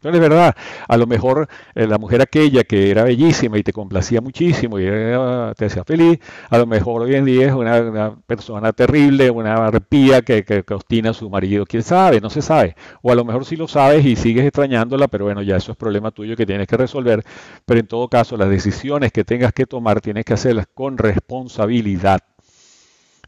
Entonces, 0.00 0.22
es 0.22 0.30
verdad, 0.30 0.56
a 0.88 0.96
lo 0.96 1.06
mejor 1.06 1.46
eh, 1.74 1.86
la 1.86 1.98
mujer 1.98 2.22
aquella 2.22 2.64
que 2.64 2.90
era 2.90 3.04
bellísima 3.04 3.58
y 3.58 3.62
te 3.62 3.70
complacía 3.70 4.22
muchísimo 4.22 4.80
y 4.80 4.84
te 4.84 5.66
hacía 5.66 5.84
feliz, 5.84 6.18
a 6.48 6.56
lo 6.56 6.66
mejor 6.66 7.02
hoy 7.02 7.16
en 7.16 7.26
día 7.26 7.48
es 7.48 7.52
una, 7.52 8.16
persona 8.26 8.72
terrible, 8.72 9.30
una 9.30 9.54
arpía 9.66 10.22
que, 10.22 10.42
que, 10.42 10.64
a 11.06 11.12
su 11.12 11.28
marido, 11.28 11.66
quién 11.66 11.82
sabe, 11.82 12.18
no 12.18 12.30
se 12.30 12.40
sabe. 12.40 12.76
O 13.02 13.12
a 13.12 13.14
lo 13.14 13.26
mejor 13.26 13.44
sí 13.44 13.56
lo 13.56 13.68
sabes 13.68 14.06
y 14.06 14.16
sigues 14.16 14.46
extrañándola, 14.46 15.06
pero 15.08 15.26
bueno, 15.26 15.42
ya 15.42 15.56
eso 15.56 15.72
es 15.72 15.76
problema 15.76 16.10
tuyo 16.10 16.34
que 16.34 16.46
tienes 16.46 16.66
que 16.66 16.78
resolver. 16.78 17.22
Pero 17.66 17.80
en 17.80 17.86
todo 17.86 18.08
caso, 18.08 18.38
las 18.38 18.48
decisiones 18.48 19.12
que 19.12 19.24
tengas 19.24 19.52
que 19.52 19.66
tomar 19.66 20.00
tienes 20.00 20.24
que 20.24 20.32
hacerlas 20.32 20.66
con 20.72 20.96
responsabilidad. 20.96 22.20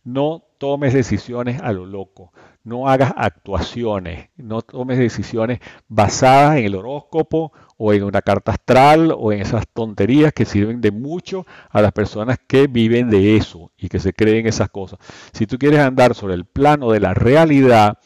No 0.04 0.42
tomes 0.62 0.94
decisiones 0.94 1.60
a 1.60 1.72
lo 1.72 1.86
loco, 1.86 2.32
no 2.62 2.88
hagas 2.88 3.12
actuaciones, 3.16 4.28
no 4.36 4.62
tomes 4.62 4.96
decisiones 4.96 5.58
basadas 5.88 6.56
en 6.56 6.66
el 6.66 6.76
horóscopo 6.76 7.52
o 7.76 7.92
en 7.92 8.04
una 8.04 8.22
carta 8.22 8.52
astral 8.52 9.12
o 9.18 9.32
en 9.32 9.40
esas 9.40 9.66
tonterías 9.66 10.32
que 10.32 10.44
sirven 10.44 10.80
de 10.80 10.92
mucho 10.92 11.44
a 11.68 11.82
las 11.82 11.90
personas 11.90 12.38
que 12.46 12.68
viven 12.68 13.10
de 13.10 13.36
eso 13.36 13.72
y 13.76 13.88
que 13.88 13.98
se 13.98 14.12
creen 14.12 14.46
esas 14.46 14.68
cosas. 14.68 15.00
Si 15.32 15.48
tú 15.48 15.58
quieres 15.58 15.80
andar 15.80 16.14
sobre 16.14 16.34
el 16.34 16.44
plano 16.44 16.92
de 16.92 17.00
la 17.00 17.12
realidad, 17.12 17.98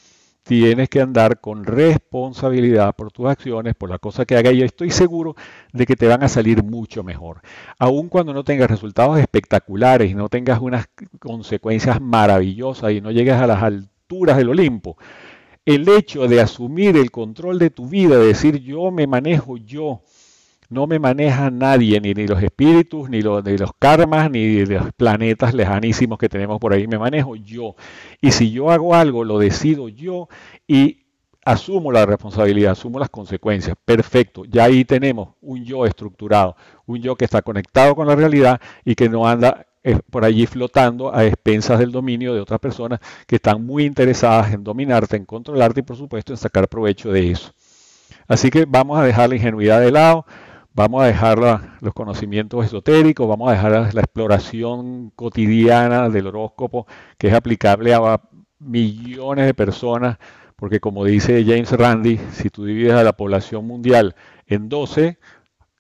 tienes 0.46 0.88
que 0.88 1.00
andar 1.00 1.40
con 1.40 1.64
responsabilidad 1.64 2.94
por 2.94 3.10
tus 3.10 3.26
acciones, 3.26 3.74
por 3.74 3.90
la 3.90 3.98
cosa 3.98 4.24
que 4.24 4.36
hagas 4.36 4.54
y 4.54 4.62
estoy 4.62 4.90
seguro 4.90 5.34
de 5.72 5.86
que 5.86 5.96
te 5.96 6.06
van 6.06 6.22
a 6.22 6.28
salir 6.28 6.62
mucho 6.62 7.02
mejor. 7.02 7.40
Aun 7.80 8.08
cuando 8.08 8.32
no 8.32 8.44
tengas 8.44 8.70
resultados 8.70 9.18
espectaculares 9.18 10.08
y 10.08 10.14
no 10.14 10.28
tengas 10.28 10.60
unas 10.60 10.86
consecuencias 11.18 12.00
maravillosas 12.00 12.92
y 12.92 13.00
no 13.00 13.10
llegues 13.10 13.34
a 13.34 13.48
las 13.48 13.60
alturas 13.60 14.36
del 14.36 14.50
Olimpo, 14.50 14.96
el 15.64 15.88
hecho 15.88 16.28
de 16.28 16.40
asumir 16.40 16.96
el 16.96 17.10
control 17.10 17.58
de 17.58 17.70
tu 17.70 17.88
vida, 17.88 18.16
de 18.16 18.28
decir 18.28 18.60
yo 18.60 18.92
me 18.92 19.08
manejo 19.08 19.56
yo, 19.56 20.02
no 20.68 20.86
me 20.86 20.98
maneja 20.98 21.50
nadie, 21.50 22.00
ni, 22.00 22.14
ni 22.14 22.26
los 22.26 22.42
espíritus, 22.42 23.08
ni, 23.08 23.22
los, 23.22 23.44
los 23.44 23.70
karmas, 23.78 24.30
ni 24.30 24.64
los 24.64 24.92
planetas 24.94 25.54
lejanísimos 25.54 26.18
que 26.18 26.28
tenemos 26.28 26.58
por 26.58 26.72
ahí. 26.72 26.86
Me 26.86 26.98
manejo 26.98 27.36
yo. 27.36 27.76
Y 28.20 28.32
si 28.32 28.50
yo 28.50 28.70
hago 28.70 28.94
algo, 28.94 29.24
lo 29.24 29.38
decido 29.38 29.88
yo 29.88 30.28
y 30.66 31.06
asumo 31.44 31.92
la 31.92 32.04
responsabilidad, 32.04 32.72
asumo 32.72 32.98
las 32.98 33.10
consecuencias. 33.10 33.76
Perfecto. 33.84 34.44
Ya 34.44 34.64
ahí 34.64 34.84
tenemos 34.84 35.30
un 35.40 35.64
yo 35.64 35.86
estructurado, 35.86 36.56
un 36.86 37.00
yo 37.00 37.16
que 37.16 37.24
está 37.24 37.42
conectado 37.42 37.94
con 37.94 38.06
la 38.06 38.16
realidad 38.16 38.60
y 38.84 38.94
que 38.94 39.08
no 39.08 39.26
anda 39.26 39.66
eh, 39.84 40.00
por 40.10 40.24
allí 40.24 40.46
flotando 40.46 41.14
a 41.14 41.24
expensas 41.24 41.78
del 41.78 41.92
dominio 41.92 42.34
de 42.34 42.40
otras 42.40 42.58
personas 42.58 42.98
que 43.24 43.36
están 43.36 43.64
muy 43.64 43.84
interesadas 43.84 44.52
en 44.52 44.64
dominarte, 44.64 45.16
en 45.16 45.24
controlarte 45.24 45.78
y 45.80 45.82
por 45.84 45.96
supuesto 45.96 46.32
en 46.32 46.36
sacar 46.36 46.66
provecho 46.68 47.12
de 47.12 47.30
eso. 47.30 47.52
Así 48.26 48.50
que 48.50 48.64
vamos 48.64 48.98
a 48.98 49.04
dejar 49.04 49.28
la 49.28 49.36
ingenuidad 49.36 49.80
de 49.80 49.92
lado, 49.92 50.26
Vamos 50.76 51.02
a 51.02 51.06
dejar 51.06 51.38
los 51.80 51.94
conocimientos 51.94 52.62
esotéricos, 52.66 53.26
vamos 53.26 53.48
a 53.48 53.52
dejar 53.52 53.94
la, 53.94 54.00
exploración 54.02 55.10
cotidiana 55.16 56.10
del 56.10 56.26
horóscopo 56.26 56.86
que 57.16 57.28
es 57.28 57.32
aplicable 57.32 57.94
a 57.94 58.20
millones 58.58 59.46
de 59.46 59.54
personas, 59.54 60.18
porque 60.54 60.78
como 60.78 61.06
dice 61.06 61.42
James 61.46 61.72
Randi, 61.72 62.20
si 62.32 62.50
tú 62.50 62.66
divides 62.66 62.92
a 62.92 63.04
la 63.04 63.14
población 63.14 63.66
mundial 63.66 64.16
en 64.46 64.68
12 64.68 65.16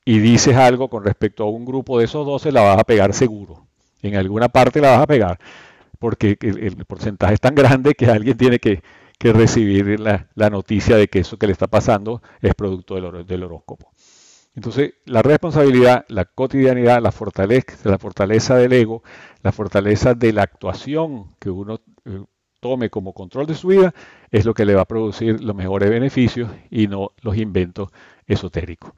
y 0.06 0.18
dices 0.18 0.56
algo 0.56 0.88
con 0.88 1.04
respecto 1.04 1.44
a 1.44 1.50
un 1.50 1.66
grupo 1.66 1.98
de 1.98 2.06
esos 2.06 2.24
12, 2.24 2.50
la 2.50 2.62
vas 2.62 2.78
a 2.78 2.84
pegar 2.84 3.12
seguro. 3.12 3.66
En 4.00 4.16
alguna 4.16 4.48
parte 4.48 4.80
la 4.80 4.92
vas 4.92 5.02
a 5.02 5.06
pegar, 5.06 5.38
porque 5.98 6.38
el, 6.40 6.86
porcentaje 6.86 7.34
es 7.34 7.40
tan 7.40 7.54
grande 7.54 7.92
que 7.92 8.06
alguien 8.06 8.38
tiene 8.38 8.58
que, 8.58 8.80
recibir 9.20 10.00
la, 10.00 10.50
noticia 10.50 10.96
de 10.96 11.08
que 11.08 11.18
eso 11.18 11.36
que 11.36 11.48
le 11.48 11.52
está 11.52 11.66
pasando 11.66 12.22
es 12.40 12.54
producto 12.54 12.94
del 12.94 13.44
horóscopo. 13.44 13.92
Entonces, 14.56 14.94
la 15.04 15.22
responsabilidad, 15.22 16.06
la 16.08 16.24
cotidianidad, 16.24 17.02
la 17.02 17.12
fortaleza, 17.12 17.76
la 17.84 17.98
fortaleza 17.98 18.56
del 18.56 18.72
ego, 18.72 19.02
la 19.42 19.52
fortaleza 19.52 20.14
de 20.14 20.32
la 20.32 20.42
actuación 20.42 21.36
que 21.38 21.50
uno 21.50 21.80
eh, 22.06 22.24
tome 22.58 22.88
como 22.88 23.12
control 23.12 23.46
de 23.46 23.54
su 23.54 23.68
vida, 23.68 23.94
es 24.30 24.46
lo 24.46 24.54
que 24.54 24.64
le 24.64 24.74
va 24.74 24.82
a 24.82 24.86
producir 24.86 25.44
los 25.44 25.54
mejores 25.54 25.90
beneficios 25.90 26.50
y 26.70 26.88
no 26.88 27.12
los 27.20 27.36
inventos 27.36 27.90
esotéricos. 28.26 28.92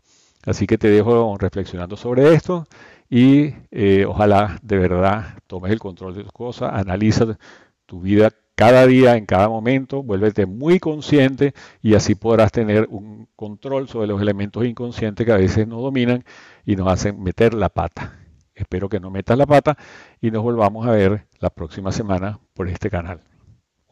Así 0.47 0.67
que 0.67 0.79
te 0.79 0.89
dejo 0.89 1.37
reflexionando 1.37 1.97
sobre 1.97 2.35
esto 2.35 2.67
y 3.11 3.53
eh, 3.73 4.05
ojalá 4.07 4.59
de 4.63 4.79
verdad 4.79 5.39
tomes 5.49 5.73
el 5.73 5.81
control 5.81 6.15
de 6.15 6.23
tus 6.23 6.33
cosas, 6.33 6.73
analiza 6.73 7.37
tu 7.85 8.01
vida 8.01 8.31
cada 8.59 8.89
día, 8.89 9.17
en 9.17 9.25
cada 9.25 9.49
momento, 9.49 10.03
vuélvete 10.03 10.45
muy 10.45 10.81
consciente 10.81 11.55
y 11.81 11.95
así 11.95 12.17
podrás 12.17 12.51
tener 12.51 12.89
un 12.91 13.29
control 13.37 13.89
sobre 13.89 14.09
los 14.09 14.21
elementos 14.21 14.65
inconscientes 14.65 15.25
que 15.25 15.31
a 15.31 15.37
veces 15.37 15.69
nos 15.69 15.81
dominan 15.81 16.25
y 16.67 16.75
nos 16.75 16.89
hacen 16.89 17.23
meter 17.23 17.55
la 17.55 17.69
pata. 17.69 18.19
Espero 18.57 18.89
que 18.89 18.99
no 18.99 19.13
metas 19.13 19.39
la 19.39 19.47
pata 19.47 19.79
y 20.21 20.33
nos 20.33 20.43
volvamos 20.43 20.89
a 20.89 20.91
ver 20.91 21.29
la 21.39 21.51
próxima 21.51 21.93
semana 21.93 22.41
por 22.53 22.67
este 22.67 22.91
canal. 22.91 23.21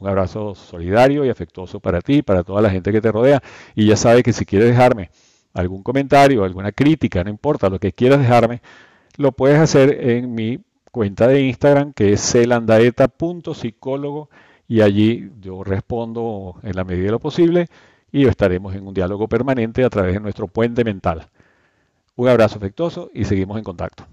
Un 0.00 0.08
abrazo 0.08 0.56
solidario 0.56 1.24
y 1.24 1.28
afectuoso 1.28 1.78
para 1.78 2.00
ti, 2.00 2.22
para 2.22 2.42
toda 2.42 2.60
la 2.60 2.68
gente 2.68 2.90
que 2.90 3.00
te 3.00 3.12
rodea. 3.12 3.40
Y 3.76 3.86
ya 3.86 3.94
sabes 3.94 4.24
que 4.24 4.32
si 4.32 4.44
quieres 4.44 4.70
dejarme 4.70 5.10
algún 5.54 5.84
comentario, 5.84 6.42
alguna 6.42 6.72
crítica, 6.72 7.22
no 7.22 7.30
importa 7.30 7.70
lo 7.70 7.78
que 7.78 7.92
quieras 7.92 8.18
dejarme, 8.18 8.62
lo 9.16 9.30
puedes 9.30 9.60
hacer 9.60 10.10
en 10.10 10.34
mi 10.34 10.58
cuenta 10.90 11.28
de 11.28 11.42
Instagram 11.42 11.92
que 11.92 12.14
es 12.14 12.32
celandaeta.psicólogo 12.32 14.28
y 14.68 14.80
allí 14.80 15.30
yo 15.40 15.64
respondo 15.64 16.56
en 16.62 16.76
la 16.76 16.84
medida 16.84 17.06
de 17.06 17.12
lo 17.12 17.20
posible 17.20 17.68
y 18.12 18.26
estaremos 18.26 18.74
en 18.74 18.86
un 18.86 18.94
diálogo 18.94 19.28
permanente 19.28 19.84
a 19.84 19.90
través 19.90 20.14
de 20.14 20.20
nuestro 20.20 20.48
puente 20.48 20.84
mental. 20.84 21.28
Un 22.16 22.28
abrazo 22.28 22.56
afectuoso 22.58 23.10
y 23.14 23.24
seguimos 23.24 23.58
en 23.58 23.64
contacto. 23.64 24.06